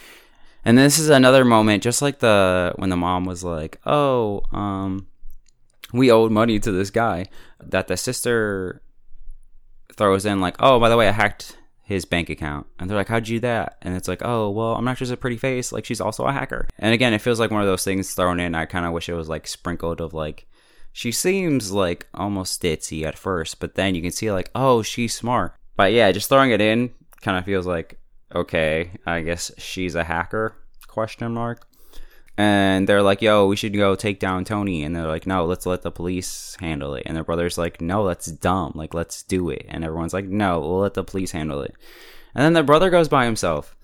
And 0.68 0.76
this 0.76 0.98
is 0.98 1.08
another 1.08 1.46
moment, 1.46 1.82
just 1.82 2.02
like 2.02 2.18
the 2.18 2.74
when 2.76 2.90
the 2.90 2.96
mom 2.96 3.24
was 3.24 3.42
like, 3.42 3.80
"Oh, 3.86 4.42
um, 4.52 5.06
we 5.94 6.10
owed 6.10 6.30
money 6.30 6.58
to 6.58 6.70
this 6.70 6.90
guy," 6.90 7.24
that 7.64 7.88
the 7.88 7.96
sister 7.96 8.82
throws 9.96 10.26
in 10.26 10.42
like, 10.42 10.56
"Oh, 10.60 10.78
by 10.78 10.90
the 10.90 10.98
way, 10.98 11.08
I 11.08 11.12
hacked 11.12 11.56
his 11.84 12.04
bank 12.04 12.28
account," 12.28 12.66
and 12.78 12.90
they're 12.90 12.98
like, 12.98 13.08
"How'd 13.08 13.28
you 13.28 13.38
do 13.38 13.46
that?" 13.46 13.78
And 13.80 13.96
it's 13.96 14.08
like, 14.08 14.20
"Oh, 14.22 14.50
well, 14.50 14.74
I'm 14.74 14.84
not 14.84 14.98
just 14.98 15.10
a 15.10 15.16
pretty 15.16 15.38
face; 15.38 15.72
like 15.72 15.86
she's 15.86 16.02
also 16.02 16.26
a 16.26 16.32
hacker." 16.32 16.68
And 16.78 16.92
again, 16.92 17.14
it 17.14 17.22
feels 17.22 17.40
like 17.40 17.50
one 17.50 17.62
of 17.62 17.66
those 17.66 17.84
things 17.84 18.12
thrown 18.12 18.38
in. 18.38 18.54
I 18.54 18.66
kind 18.66 18.84
of 18.84 18.92
wish 18.92 19.08
it 19.08 19.14
was 19.14 19.30
like 19.30 19.46
sprinkled 19.46 20.02
of 20.02 20.12
like. 20.12 20.46
She 20.92 21.12
seems 21.12 21.72
like 21.72 22.08
almost 22.12 22.62
ditzy 22.62 23.04
at 23.04 23.16
first, 23.16 23.58
but 23.58 23.74
then 23.74 23.94
you 23.94 24.02
can 24.02 24.10
see 24.10 24.30
like, 24.30 24.50
oh, 24.54 24.82
she's 24.82 25.14
smart. 25.14 25.54
But 25.76 25.94
yeah, 25.94 26.12
just 26.12 26.28
throwing 26.28 26.50
it 26.50 26.60
in 26.60 26.90
kind 27.22 27.38
of 27.38 27.46
feels 27.46 27.66
like 27.66 27.98
okay, 28.34 28.92
I 29.06 29.22
guess 29.22 29.50
she's 29.58 29.94
a 29.94 30.04
hacker? 30.04 30.54
Question 30.88 31.32
mark. 31.32 31.66
And 32.36 32.88
they're 32.88 33.02
like, 33.02 33.20
yo, 33.20 33.46
we 33.46 33.56
should 33.56 33.74
go 33.74 33.96
take 33.96 34.20
down 34.20 34.44
Tony. 34.44 34.84
And 34.84 34.94
they're 34.94 35.06
like, 35.06 35.26
no, 35.26 35.44
let's 35.44 35.66
let 35.66 35.82
the 35.82 35.90
police 35.90 36.56
handle 36.60 36.94
it. 36.94 37.02
And 37.06 37.16
their 37.16 37.24
brother's 37.24 37.58
like, 37.58 37.80
no, 37.80 38.06
that's 38.06 38.26
dumb. 38.26 38.72
Like, 38.74 38.94
let's 38.94 39.22
do 39.24 39.50
it. 39.50 39.66
And 39.68 39.84
everyone's 39.84 40.14
like, 40.14 40.26
no, 40.26 40.60
we'll 40.60 40.80
let 40.80 40.94
the 40.94 41.04
police 41.04 41.32
handle 41.32 41.62
it. 41.62 41.74
And 42.34 42.44
then 42.44 42.52
the 42.52 42.62
brother 42.62 42.90
goes 42.90 43.08
by 43.08 43.24
himself. 43.24 43.74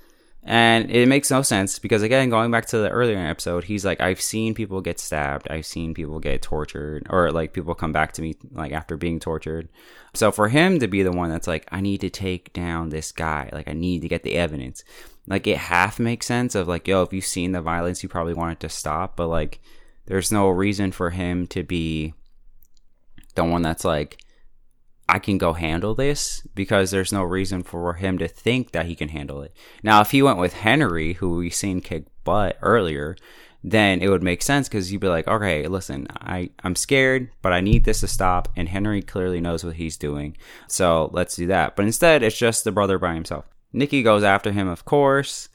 And 0.47 0.91
it 0.91 1.09
makes 1.09 1.31
no 1.31 1.41
sense 1.41 1.79
because 1.79 2.03
again, 2.03 2.29
going 2.29 2.51
back 2.51 2.67
to 2.67 2.79
the 2.79 2.91
earlier 2.91 3.19
episode, 3.19 3.65
he's 3.65 3.85
like, 3.85 4.03
I've 4.03 4.21
seen 4.21 4.53
people 4.53 4.83
get 4.83 5.01
stabbed, 5.01 5.49
I've 5.49 5.65
seen 5.65 5.95
people 5.95 6.21
get 6.21 6.43
tortured, 6.43 7.07
or 7.09 7.33
like 7.33 7.55
people 7.55 7.75
come 7.75 7.93
back 7.93 8.13
to 8.13 8.23
me 8.23 8.35
like 8.53 8.73
after 8.73 8.99
being 8.99 9.21
tortured. 9.21 9.71
So 10.13 10.31
for 10.31 10.49
him 10.49 10.81
to 10.81 10.87
be 10.87 11.03
the 11.03 11.13
one 11.13 11.31
that's 11.31 11.47
like, 11.47 11.67
I 11.73 11.81
need 11.81 12.03
to 12.03 12.11
take 12.11 12.53
down 12.53 12.91
this 12.91 13.11
guy, 13.11 13.49
like 13.53 13.69
I 13.69 13.73
need 13.73 14.03
to 14.03 14.09
get 14.09 14.23
the 14.23 14.35
evidence. 14.35 14.85
Like 15.27 15.47
it 15.47 15.57
half 15.57 15.99
makes 15.99 16.27
sense 16.27 16.55
of 16.55 16.69
like, 16.69 16.87
yo, 16.87 17.03
if 17.03 17.13
you've 17.13 17.25
seen 17.25 17.53
the 17.53 17.63
violence, 17.63 18.03
you 18.03 18.09
probably 18.09 18.35
want 18.35 18.53
it 18.53 18.61
to 18.61 18.69
stop, 18.69 19.17
but 19.17 19.29
like 19.29 19.61
there's 20.07 20.31
no 20.31 20.49
reason 20.49 20.93
for 20.93 21.11
him 21.11 21.47
to 21.49 21.63
be 21.63 22.15
the 23.35 23.45
one 23.45 23.63
that's 23.63 23.85
like, 23.85 24.19
I 25.09 25.19
can 25.19 25.37
go 25.37 25.53
handle 25.53 25.95
this 25.95 26.47
because 26.55 26.91
there's 26.91 27.13
no 27.13 27.23
reason 27.23 27.63
for 27.63 27.95
him 27.95 28.17
to 28.19 28.29
think 28.29 28.73
that 28.73 28.87
he 28.87 28.95
can 28.95 29.11
handle 29.11 29.43
it. 29.43 29.55
Now, 29.83 30.01
if 30.01 30.13
he 30.13 30.23
went 30.23 30.39
with 30.39 30.55
Henry, 30.55 31.15
who 31.15 31.37
we 31.37 31.51
seen 31.51 31.81
kick 31.81 32.07
butt 32.25 32.57
earlier, 32.63 33.17
then 33.63 34.01
it 34.01 34.09
would 34.09 34.23
make 34.23 34.43
sense 34.43 34.69
because 34.69 34.93
you'd 34.93 35.01
be 35.01 35.09
like, 35.09 35.29
okay, 35.29 35.67
listen, 35.67 36.07
I, 36.21 36.51
I'm 36.63 36.77
scared, 36.77 37.31
but 37.43 37.53
I 37.53 37.61
need 37.61 37.85
this 37.85 38.01
to 38.01 38.09
stop. 38.09 38.49
And 38.57 38.69
Henry 38.69 39.03
clearly 39.03 39.41
knows 39.41 39.65
what 39.65 39.77
he's 39.77 39.97
doing. 39.97 40.37
So 40.69 41.11
let's 41.13 41.37
do 41.37 41.47
that. 41.49 41.77
But 41.77 41.87
instead, 41.87 42.23
it's 42.23 42.37
just 42.37 42.65
the 42.65 42.73
brother 42.73 42.99
by 42.99 43.15
himself. 43.15 43.47
Nikki 43.75 44.03
goes 44.03 44.23
after 44.23 44.53
him, 44.53 44.69
of 44.69 44.85
course. 44.85 45.49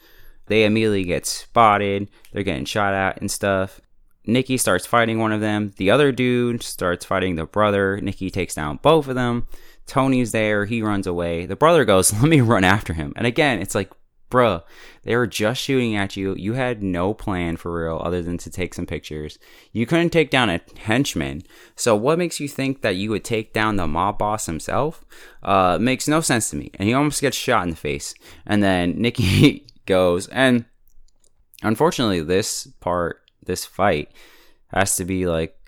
They 0.47 0.65
immediately 0.65 1.03
get 1.03 1.25
spotted. 1.25 2.10
They're 2.32 2.43
getting 2.43 2.65
shot 2.65 2.93
at 2.93 3.19
and 3.21 3.32
stuff. 3.32 3.79
Nikki 4.25 4.58
starts 4.58 4.86
fighting 4.86 5.19
one 5.19 5.32
of 5.32 5.41
them. 5.41 5.71
The 5.77 5.89
other 5.91 6.12
dude 6.12 6.62
starts 6.62 7.05
fighting 7.05 7.36
the 7.36 7.45
brother. 7.45 7.99
Nikki 8.01 8.29
takes 8.29 8.55
down 8.55 8.79
both 8.82 9.08
of 9.08 9.15
them. 9.15 9.47
Tony's 9.88 10.32
there. 10.32 10.65
He 10.65 10.82
runs 10.82 11.08
away. 11.08 11.45
The 11.45 11.55
brother 11.55 11.86
goes, 11.86 12.13
Let 12.21 12.29
me 12.29 12.41
run 12.41 12.63
after 12.63 12.93
him. 12.93 13.13
And 13.15 13.25
again, 13.25 13.60
it's 13.60 13.75
like, 13.75 13.91
bruh, 14.29 14.63
they 15.03 15.15
were 15.15 15.27
just 15.27 15.61
shooting 15.61 15.95
at 15.95 16.15
you. 16.15 16.35
You 16.35 16.53
had 16.53 16.83
no 16.83 17.13
plan 17.13 17.57
for 17.57 17.83
real 17.83 18.01
other 18.03 18.21
than 18.21 18.37
to 18.39 18.49
take 18.49 18.73
some 18.73 18.85
pictures. 18.85 19.39
You 19.71 19.85
couldn't 19.85 20.11
take 20.11 20.29
down 20.29 20.49
a 20.49 20.61
henchman. 20.77 21.43
So 21.75 21.95
what 21.95 22.17
makes 22.19 22.39
you 22.39 22.47
think 22.47 22.81
that 22.81 22.95
you 22.95 23.09
would 23.09 23.23
take 23.23 23.53
down 23.53 23.75
the 23.75 23.87
mob 23.87 24.17
boss 24.17 24.45
himself? 24.45 25.03
Uh, 25.41 25.77
makes 25.79 26.07
no 26.07 26.21
sense 26.21 26.49
to 26.51 26.55
me. 26.55 26.71
And 26.75 26.87
he 26.87 26.93
almost 26.93 27.21
gets 27.21 27.37
shot 27.37 27.63
in 27.63 27.71
the 27.71 27.75
face. 27.75 28.13
And 28.45 28.61
then 28.61 28.93
Nikki 29.01 29.65
goes, 29.85 30.27
and 30.27 30.65
unfortunately, 31.63 32.21
this 32.21 32.67
part 32.79 33.21
this 33.45 33.65
fight 33.65 34.11
has 34.67 34.95
to 34.97 35.05
be 35.05 35.25
like 35.25 35.59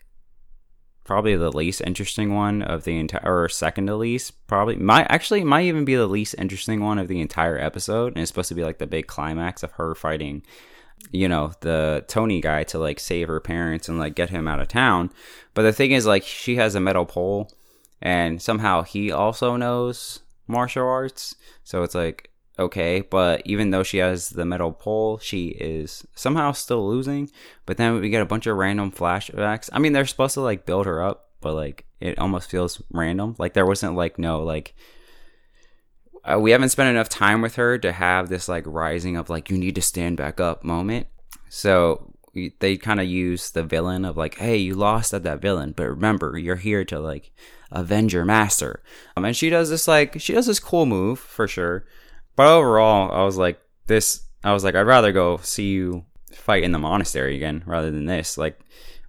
probably 1.12 1.36
the 1.36 1.52
least 1.52 1.82
interesting 1.86 2.34
one 2.34 2.62
of 2.62 2.86
the 2.86 2.98
entire 2.98 3.44
or 3.44 3.50
second 3.50 3.86
to 3.88 3.96
least 3.98 4.48
probably 4.48 4.78
might 4.78 5.06
actually 5.10 5.44
might 5.44 5.66
even 5.66 5.84
be 5.84 5.94
the 5.94 6.08
least 6.08 6.34
interesting 6.38 6.80
one 6.80 6.98
of 6.98 7.10
the 7.10 7.20
entire 7.20 7.60
episode 7.60 8.14
and 8.14 8.22
it's 8.22 8.30
supposed 8.30 8.48
to 8.48 8.56
be 8.56 8.64
like 8.64 8.78
the 8.78 8.88
big 8.88 9.08
climax 9.08 9.62
of 9.62 9.74
her 9.74 9.94
fighting 9.94 10.42
you 11.12 11.28
know 11.28 11.52
the 11.60 12.06
tony 12.08 12.40
guy 12.40 12.64
to 12.64 12.80
like 12.80 12.98
save 12.98 13.28
her 13.28 13.42
parents 13.42 13.90
and 13.90 14.00
like 14.00 14.16
get 14.16 14.30
him 14.30 14.48
out 14.48 14.62
of 14.62 14.70
town. 14.70 15.12
But 15.54 15.64
the 15.64 15.74
thing 15.74 15.92
is 15.92 16.06
like 16.06 16.24
she 16.24 16.56
has 16.56 16.76
a 16.76 16.80
metal 16.80 17.06
pole 17.06 17.52
and 18.02 18.42
somehow 18.42 18.84
he 18.84 19.12
also 19.12 19.58
knows 19.58 20.22
martial 20.48 20.88
arts. 20.88 21.36
So 21.66 21.84
it's 21.84 21.96
like 21.96 22.30
okay, 22.60 23.02
but 23.02 23.42
even 23.46 23.72
though 23.72 23.84
she 23.84 23.98
has 23.98 24.30
the 24.30 24.46
metal 24.46 24.72
pole, 24.72 25.18
she 25.18 25.50
is 25.50 26.06
somehow 26.16 26.52
still 26.52 26.88
losing. 26.88 27.30
But 27.66 27.78
then 27.78 28.00
we 28.00 28.10
get 28.10 28.22
a 28.22 28.26
bunch 28.26 28.48
of 28.48 28.58
random 28.58 28.92
flashbacks. 28.92 29.70
I 29.74 29.80
mean, 29.80 29.94
they're 29.94 30.06
supposed 30.06 30.36
to 30.36 30.42
like 30.42 30.66
build 30.66 30.86
her 30.86 31.04
up, 31.04 31.30
but 31.42 31.54
like 31.54 31.86
it 32.00 32.18
almost 32.20 32.50
feels 32.50 32.82
random. 32.92 33.36
Like 33.38 33.54
there 33.54 33.66
wasn't 33.66 33.96
like 33.96 34.20
no 34.20 34.44
like 34.44 34.76
uh, 36.24 36.40
we 36.40 36.52
haven't 36.52 36.70
spent 36.70 36.90
enough 36.90 37.10
time 37.10 37.42
with 37.42 37.56
her 37.56 37.78
to 37.80 37.92
have 37.92 38.30
this 38.30 38.48
like 38.48 38.64
rising 38.68 39.18
of 39.18 39.30
like 39.30 39.50
you 39.50 39.58
need 39.58 39.76
to 39.76 39.82
stand 39.82 40.18
back 40.18 40.40
up 40.40 40.64
moment. 40.64 41.08
So 41.50 42.14
they 42.60 42.78
kind 42.78 43.02
of 43.02 43.08
use 43.08 43.52
the 43.52 43.64
villain 43.64 44.06
of 44.06 44.16
like, 44.16 44.36
hey, 44.36 44.56
you 44.56 44.74
lost 44.76 45.14
at 45.14 45.24
that 45.24 45.42
villain, 45.42 45.74
but 45.76 45.90
remember, 45.90 46.38
you're 46.38 46.56
here 46.56 46.86
to 46.86 47.00
like 47.00 47.32
avenge 47.72 48.14
your 48.14 48.24
master. 48.24 48.82
Um, 49.18 49.26
and 49.26 49.36
she 49.36 49.50
does 49.50 49.70
this 49.70 49.88
like 49.88 50.20
she 50.20 50.34
does 50.34 50.46
this 50.46 50.60
cool 50.60 50.86
move 50.86 51.20
for 51.20 51.48
sure 51.48 51.86
but 52.36 52.48
overall, 52.48 53.12
I 53.12 53.24
was 53.24 53.38
like, 53.38 53.60
this. 53.88 54.24
I 54.44 54.54
was 54.54 54.64
like, 54.64 54.76
I'd 54.76 54.82
rather 54.82 55.12
go 55.12 55.38
see 55.38 55.72
you 55.72 56.06
fight 56.34 56.64
in 56.64 56.72
the 56.72 56.80
monastery 56.80 57.36
again 57.36 57.64
rather 57.66 57.92
than 57.92 58.06
this. 58.06 58.38
Like, 58.38 58.60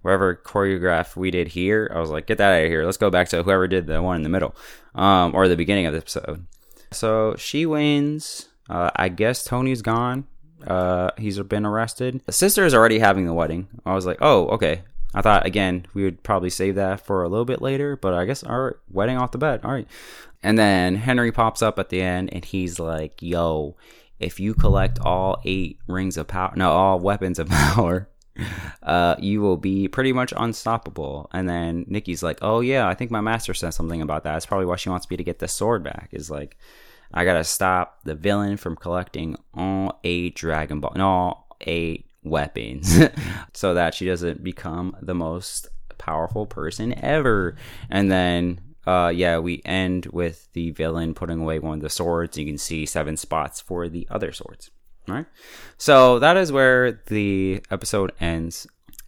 whatever 0.01 0.35
choreograph 0.35 1.15
we 1.15 1.31
did 1.31 1.47
here, 1.47 1.91
I 1.93 1.99
was 1.99 2.09
like, 2.09 2.27
get 2.27 2.37
that 2.37 2.53
out 2.53 2.63
of 2.63 2.69
here. 2.69 2.85
Let's 2.85 2.97
go 2.97 3.09
back 3.09 3.29
to 3.29 3.41
whoever 3.41 3.67
did 3.67 3.87
the 3.87 4.01
one 4.01 4.17
in 4.17 4.23
the 4.23 4.29
middle, 4.29 4.55
um, 4.93 5.33
or 5.33 5.47
the 5.47 5.57
beginning 5.57 5.85
of 5.87 5.93
the 5.93 5.99
episode. 5.99 6.45
So 6.91 7.35
she 7.37 7.65
wins. 7.65 8.49
Uh, 8.69 8.91
I 8.95 9.09
guess 9.09 9.43
Tony's 9.43 9.81
gone. 9.81 10.25
Uh, 10.65 11.11
he's 11.17 11.39
been 11.39 11.65
arrested. 11.65 12.21
The 12.25 12.31
sister 12.31 12.65
is 12.65 12.73
already 12.73 12.99
having 12.99 13.25
the 13.25 13.33
wedding. 13.33 13.67
I 13.85 13.93
was 13.93 14.05
like, 14.05 14.19
oh, 14.21 14.47
okay. 14.49 14.83
I 15.15 15.21
thought 15.21 15.45
again 15.45 15.85
we 15.93 16.03
would 16.03 16.23
probably 16.23 16.49
save 16.49 16.75
that 16.75 17.05
for 17.05 17.23
a 17.23 17.29
little 17.29 17.45
bit 17.45 17.61
later, 17.61 17.95
but 17.95 18.13
I 18.13 18.25
guess 18.25 18.43
our 18.43 18.79
wedding 18.89 19.17
off 19.17 19.31
the 19.31 19.37
bat. 19.37 19.63
All 19.63 19.71
right. 19.71 19.87
And 20.43 20.59
then 20.59 20.95
Henry 20.95 21.31
pops 21.31 21.61
up 21.61 21.79
at 21.79 21.89
the 21.89 22.01
end 22.01 22.29
and 22.33 22.43
he's 22.43 22.79
like, 22.79 23.21
yo, 23.21 23.77
if 24.19 24.39
you 24.39 24.53
collect 24.53 24.99
all 24.99 25.41
eight 25.45 25.79
rings 25.87 26.17
of 26.17 26.27
power, 26.27 26.53
no, 26.55 26.71
all 26.71 26.99
weapons 26.99 27.39
of 27.39 27.47
power, 27.49 28.09
uh, 28.81 29.15
you 29.19 29.41
will 29.41 29.57
be 29.57 29.87
pretty 29.87 30.11
much 30.11 30.33
unstoppable. 30.35 31.29
And 31.33 31.47
then 31.47 31.85
Nikki's 31.87 32.23
like, 32.23 32.39
oh, 32.41 32.59
yeah, 32.59 32.87
I 32.87 32.93
think 32.93 33.11
my 33.11 33.21
master 33.21 33.53
said 33.53 33.71
something 33.71 34.01
about 34.01 34.23
that. 34.23 34.35
It's 34.35 34.45
probably 34.45 34.65
why 34.65 34.75
she 34.75 34.89
wants 34.89 35.09
me 35.09 35.17
to 35.17 35.23
get 35.23 35.39
the 35.39 35.47
sword 35.47 35.83
back. 35.83 36.09
Is 36.11 36.29
like, 36.29 36.57
I 37.13 37.25
gotta 37.25 37.43
stop 37.43 37.99
the 38.03 38.15
villain 38.15 38.57
from 38.57 38.75
collecting 38.75 39.37
all 39.53 39.99
eight 40.03 40.35
Dragon 40.35 40.79
Ball, 40.79 40.93
no, 40.95 41.07
all 41.07 41.47
eight 41.61 42.07
weapons, 42.23 42.99
so 43.53 43.73
that 43.75 43.93
she 43.93 44.05
doesn't 44.05 44.43
become 44.43 44.95
the 45.01 45.13
most 45.13 45.67
powerful 45.97 46.45
person 46.45 46.93
ever. 47.03 47.55
And 47.89 48.11
then 48.11 48.59
uh, 48.85 49.11
yeah, 49.13 49.37
we 49.37 49.61
end 49.65 50.07
with 50.07 50.51
the 50.53 50.71
villain 50.71 51.13
putting 51.13 51.39
away 51.39 51.59
one 51.59 51.77
of 51.77 51.81
the 51.81 51.89
swords. 51.89 52.37
You 52.37 52.45
can 52.45 52.57
see 52.57 52.85
seven 52.85 53.17
spots 53.17 53.61
for 53.61 53.87
the 53.87 54.07
other 54.09 54.31
swords. 54.31 54.71
All 55.07 55.15
right. 55.15 55.25
So 55.77 56.19
that 56.19 56.37
is 56.37 56.51
where 56.51 57.01
the 57.07 57.61
episode 57.71 58.11
ends. 58.19 58.67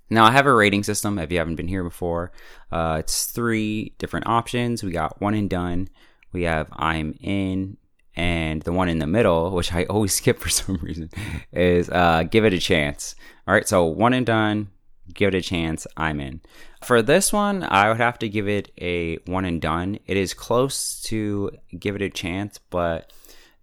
Now 0.10 0.26
I 0.26 0.32
have 0.32 0.46
a 0.46 0.54
rating 0.54 0.84
system. 0.84 1.18
If 1.18 1.32
you 1.32 1.40
haven't 1.40 1.56
been 1.56 1.68
here 1.68 1.84
before, 1.84 2.32
uh, 2.72 2.98
it's 3.00 3.26
three 3.26 3.96
different 3.98 4.28
options. 4.28 4.84
We 4.84 4.92
got 4.92 5.20
one 5.22 5.34
and 5.34 5.50
done. 5.50 5.90
We 6.32 6.44
have 6.44 6.70
I'm 6.74 7.18
in, 7.22 7.78
and 8.16 8.62
the 8.62 8.74
one 8.74 8.90
in 8.90 9.00
the 9.00 9.08
middle, 9.08 9.52
which 9.52 9.74
I 9.74 9.84
always 9.90 10.14
skip 10.14 10.40
for 10.40 10.50
some 10.50 10.76
reason, 10.78 11.10
is 11.52 11.90
uh, 11.90 12.24
give 12.24 12.46
it 12.46 12.54
a 12.54 12.60
chance. 12.60 13.16
All 13.48 13.54
right. 13.54 13.68
So 13.68 13.86
one 13.86 14.14
and 14.14 14.26
done. 14.26 14.70
Give 15.14 15.30
it 15.30 15.38
a 15.38 15.42
chance. 15.42 15.86
I'm 15.96 16.20
in. 16.20 16.42
For 16.84 17.02
this 17.02 17.32
one, 17.32 17.64
I 17.64 17.90
would 17.90 17.98
have 17.98 18.20
to 18.20 18.30
give 18.30 18.48
it 18.48 18.72
a 18.80 19.18
one 19.26 19.46
and 19.46 19.62
done. 19.62 20.00
It 20.06 20.18
is 20.18 20.34
close 20.34 21.02
to 21.04 21.52
give 21.78 21.96
it 21.96 22.02
a 22.02 22.10
chance, 22.10 22.58
but 22.58 23.14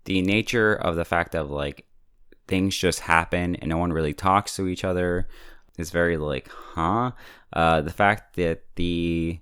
the 0.04 0.22
nature 0.22 0.74
of 0.74 0.96
the 0.96 1.04
fact 1.04 1.34
of 1.34 1.50
like 1.50 1.86
things 2.48 2.76
just 2.76 3.00
happen 3.00 3.56
and 3.56 3.68
no 3.68 3.78
one 3.78 3.92
really 3.92 4.14
talks 4.14 4.56
to 4.56 4.68
each 4.68 4.84
other 4.84 5.28
is 5.78 5.90
very 5.90 6.16
like, 6.16 6.48
huh? 6.48 7.12
Uh, 7.52 7.80
the 7.80 7.92
fact 7.92 8.36
that 8.36 8.62
the 8.76 9.38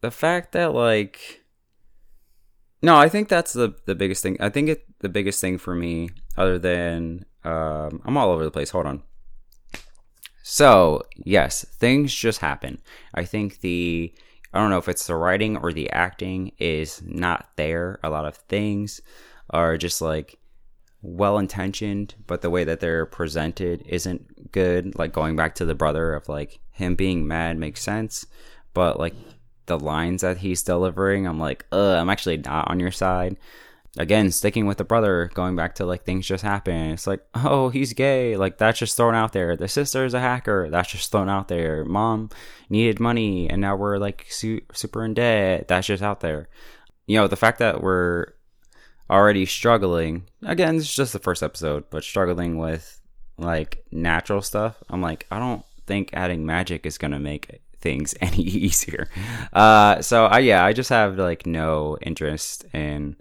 the 0.00 0.10
fact 0.10 0.52
that 0.52 0.74
like 0.74 1.42
no, 2.82 2.96
I 2.96 3.08
think 3.08 3.28
that's 3.28 3.52
the 3.52 3.74
the 3.86 3.94
biggest 3.94 4.22
thing. 4.22 4.36
I 4.40 4.48
think 4.48 4.68
it 4.68 4.84
the 4.98 5.08
biggest 5.08 5.40
thing 5.40 5.58
for 5.58 5.74
me, 5.74 6.10
other 6.36 6.58
than 6.58 7.24
um, 7.44 8.00
I'm 8.04 8.16
all 8.16 8.30
over 8.30 8.44
the 8.44 8.50
place. 8.50 8.70
Hold 8.70 8.86
on. 8.86 9.02
So, 10.42 11.02
yes, 11.16 11.64
things 11.78 12.14
just 12.14 12.40
happen. 12.40 12.80
I 13.14 13.24
think 13.24 13.60
the 13.60 14.12
I 14.52 14.58
don't 14.58 14.70
know 14.70 14.78
if 14.78 14.88
it's 14.88 15.06
the 15.06 15.16
writing 15.16 15.56
or 15.56 15.72
the 15.72 15.88
acting 15.90 16.52
is 16.58 17.00
not 17.06 17.48
there. 17.56 17.98
A 18.02 18.10
lot 18.10 18.26
of 18.26 18.36
things 18.36 19.00
are 19.48 19.78
just 19.78 20.02
like 20.02 20.38
well 21.00 21.38
intentioned, 21.38 22.14
but 22.26 22.42
the 22.42 22.50
way 22.50 22.64
that 22.64 22.80
they're 22.80 23.06
presented 23.06 23.82
isn't 23.86 24.52
good. 24.52 24.98
Like 24.98 25.12
going 25.12 25.36
back 25.36 25.54
to 25.56 25.64
the 25.64 25.74
brother 25.74 26.12
of 26.12 26.28
like 26.28 26.60
him 26.70 26.96
being 26.96 27.26
mad 27.26 27.56
makes 27.56 27.82
sense, 27.82 28.26
but 28.74 28.98
like 28.98 29.14
the 29.66 29.78
lines 29.78 30.20
that 30.20 30.38
he's 30.38 30.62
delivering, 30.62 31.26
I'm 31.26 31.38
like, 31.38 31.64
uh, 31.72 31.96
I'm 31.96 32.10
actually 32.10 32.38
not 32.38 32.68
on 32.68 32.78
your 32.78 32.90
side 32.90 33.36
again 33.98 34.30
sticking 34.30 34.66
with 34.66 34.78
the 34.78 34.84
brother 34.84 35.30
going 35.34 35.54
back 35.54 35.74
to 35.74 35.84
like 35.84 36.04
things 36.04 36.26
just 36.26 36.42
happen 36.42 36.92
it's 36.92 37.06
like 37.06 37.20
oh 37.34 37.68
he's 37.68 37.92
gay. 37.92 38.36
Like 38.36 38.58
that's 38.58 38.78
just 38.78 38.96
thrown 38.96 39.14
out 39.14 39.32
there. 39.32 39.56
The 39.56 39.68
sister 39.68 40.04
is 40.04 40.14
a 40.14 40.20
hacker. 40.20 40.68
That's 40.70 40.90
just 40.90 41.10
thrown 41.10 41.28
out 41.28 41.48
there. 41.48 41.84
Mom 41.84 42.30
needed 42.70 43.00
money 43.00 43.48
and 43.48 43.60
now 43.60 43.76
we're 43.76 43.98
like 43.98 44.26
su- 44.28 44.62
super 44.72 45.04
in 45.04 45.14
debt. 45.14 45.68
That's 45.68 45.86
just 45.86 46.02
out 46.02 46.20
there. 46.20 46.48
You 47.06 47.18
know 47.18 47.28
the 47.28 47.36
fact 47.36 47.58
that 47.58 47.82
we're 47.82 48.32
already 49.10 49.44
struggling 49.44 50.24
again 50.42 50.76
it's 50.76 50.94
just 50.94 51.12
the 51.12 51.18
first 51.18 51.42
episode 51.42 51.84
but 51.90 52.02
struggling 52.02 52.56
with 52.56 53.00
like 53.36 53.84
natural 53.90 54.40
stuff 54.40 54.82
i'm 54.88 55.02
like 55.02 55.26
i 55.30 55.38
don't 55.38 55.64
think 55.86 56.08
adding 56.14 56.46
magic 56.46 56.86
is 56.86 56.96
gonna 56.96 57.18
make 57.18 57.60
things 57.80 58.14
any 58.20 58.42
easier. 58.42 59.08
Uh 59.52 60.00
so 60.00 60.26
i 60.26 60.38
yeah 60.38 60.64
i 60.64 60.72
just 60.72 60.88
have 60.88 61.18
like 61.18 61.46
no 61.46 61.98
interest 62.00 62.64
in 62.72 63.16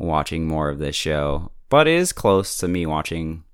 watching 0.00 0.46
more 0.46 0.68
of 0.68 0.78
this 0.78 0.96
show. 0.96 1.52
but 1.68 1.86
it 1.86 1.94
is 1.94 2.12
close 2.12 2.56
to 2.58 2.66
me 2.66 2.84
watching 2.84 3.44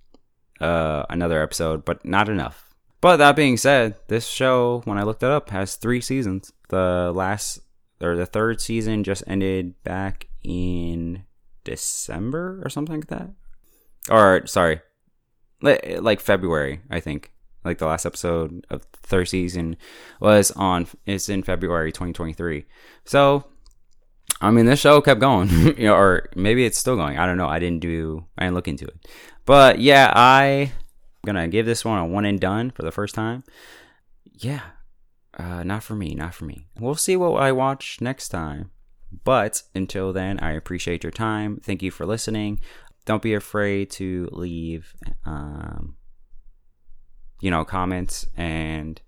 uh, 0.61 1.05
another 1.11 1.43
episode, 1.43 1.85
but 1.85 2.03
not 2.05 2.31
enough. 2.31 2.75
But 3.03 3.19
that 3.19 3.37
being 3.37 3.59
said, 3.59 3.97
this 4.09 4.27
show, 4.27 4.81
when 4.85 4.97
I 4.97 5.03
looked 5.03 5.23
it 5.23 5.31
up, 5.31 5.51
has 5.51 5.77
three 5.77 6.01
seasons. 6.01 6.53
The 6.71 7.13
last 7.15 7.61
or 8.01 8.17
the 8.17 8.27
third 8.27 8.61
season 8.61 9.05
just 9.05 9.23
ended 9.27 9.75
back 9.85 10.29
in 10.43 11.25
December 11.65 12.63
or 12.65 12.71
something 12.71 12.97
like 12.97 13.09
that. 13.09 13.31
Or 14.09 14.47
sorry, 14.47 14.81
like 15.61 16.21
February, 16.21 16.81
I 16.91 17.01
think. 17.01 17.33
Like 17.65 17.79
the 17.79 17.87
last 17.87 18.07
episode 18.07 18.65
of 18.71 18.83
the 18.93 18.99
third 19.03 19.29
season 19.29 19.77
was 20.21 20.53
on. 20.53 20.87
It's 21.05 21.29
in 21.29 21.43
February 21.43 21.91
2023. 21.91 22.65
So, 23.05 23.45
I 24.41 24.51
mean, 24.51 24.67
this 24.67 24.81
show 24.81 25.01
kept 25.01 25.21
going, 25.21 25.49
you 25.79 25.87
know, 25.87 25.95
or 25.95 26.29
maybe 26.35 26.65
it's 26.65 26.79
still 26.79 26.97
going. 26.97 27.19
I 27.19 27.27
don't 27.27 27.39
know. 27.39 27.49
I 27.49 27.59
didn't 27.59 27.81
do. 27.81 28.27
I 28.37 28.45
didn't 28.45 28.55
look 28.55 28.69
into 28.69 28.87
it. 28.87 29.09
But 29.45 29.79
yeah, 29.79 30.13
I'm 30.15 30.71
gonna 31.25 31.49
give 31.49 31.67
this 31.67 31.85
one 31.85 31.99
a 31.99 32.07
one 32.07 32.25
and 32.25 32.41
done 32.41 32.71
for 32.71 32.83
the 32.83 32.93
first 32.93 33.15
time. 33.15 33.45
Yeah, 34.33 34.63
uh, 35.39 35.63
not 35.63 35.83
for 35.83 35.95
me, 35.95 36.15
not 36.15 36.35
for 36.35 36.45
me. 36.45 36.67
We'll 36.79 36.95
see 36.97 37.17
what 37.17 37.41
I 37.41 37.53
watch 37.53 38.01
next 38.01 38.29
time. 38.29 38.71
But 39.25 39.63
until 39.75 40.13
then, 40.13 40.39
I 40.41 40.53
appreciate 40.53 41.03
your 41.03 41.13
time. 41.13 41.61
Thank 41.63 41.83
you 41.83 41.91
for 41.91 42.05
listening. 42.05 42.61
Don't 43.05 43.23
be 43.23 43.35
afraid 43.35 43.91
to 43.93 44.29
leave, 44.33 44.95
um, 45.25 45.95
you 47.41 47.51
know, 47.51 47.65
comments 47.65 48.27
and 48.37 49.01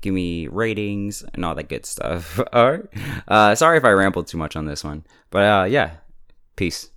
give 0.00 0.14
me 0.14 0.48
ratings 0.48 1.24
and 1.34 1.44
all 1.44 1.54
that 1.54 1.68
good 1.68 1.86
stuff. 1.86 2.40
all 2.52 2.72
right. 2.72 2.84
Uh, 3.28 3.54
sorry 3.54 3.78
if 3.78 3.84
I 3.84 3.90
rambled 3.90 4.26
too 4.26 4.38
much 4.38 4.56
on 4.56 4.66
this 4.66 4.84
one, 4.84 5.04
but 5.30 5.42
uh, 5.42 5.64
yeah, 5.64 5.96
peace. 6.56 6.90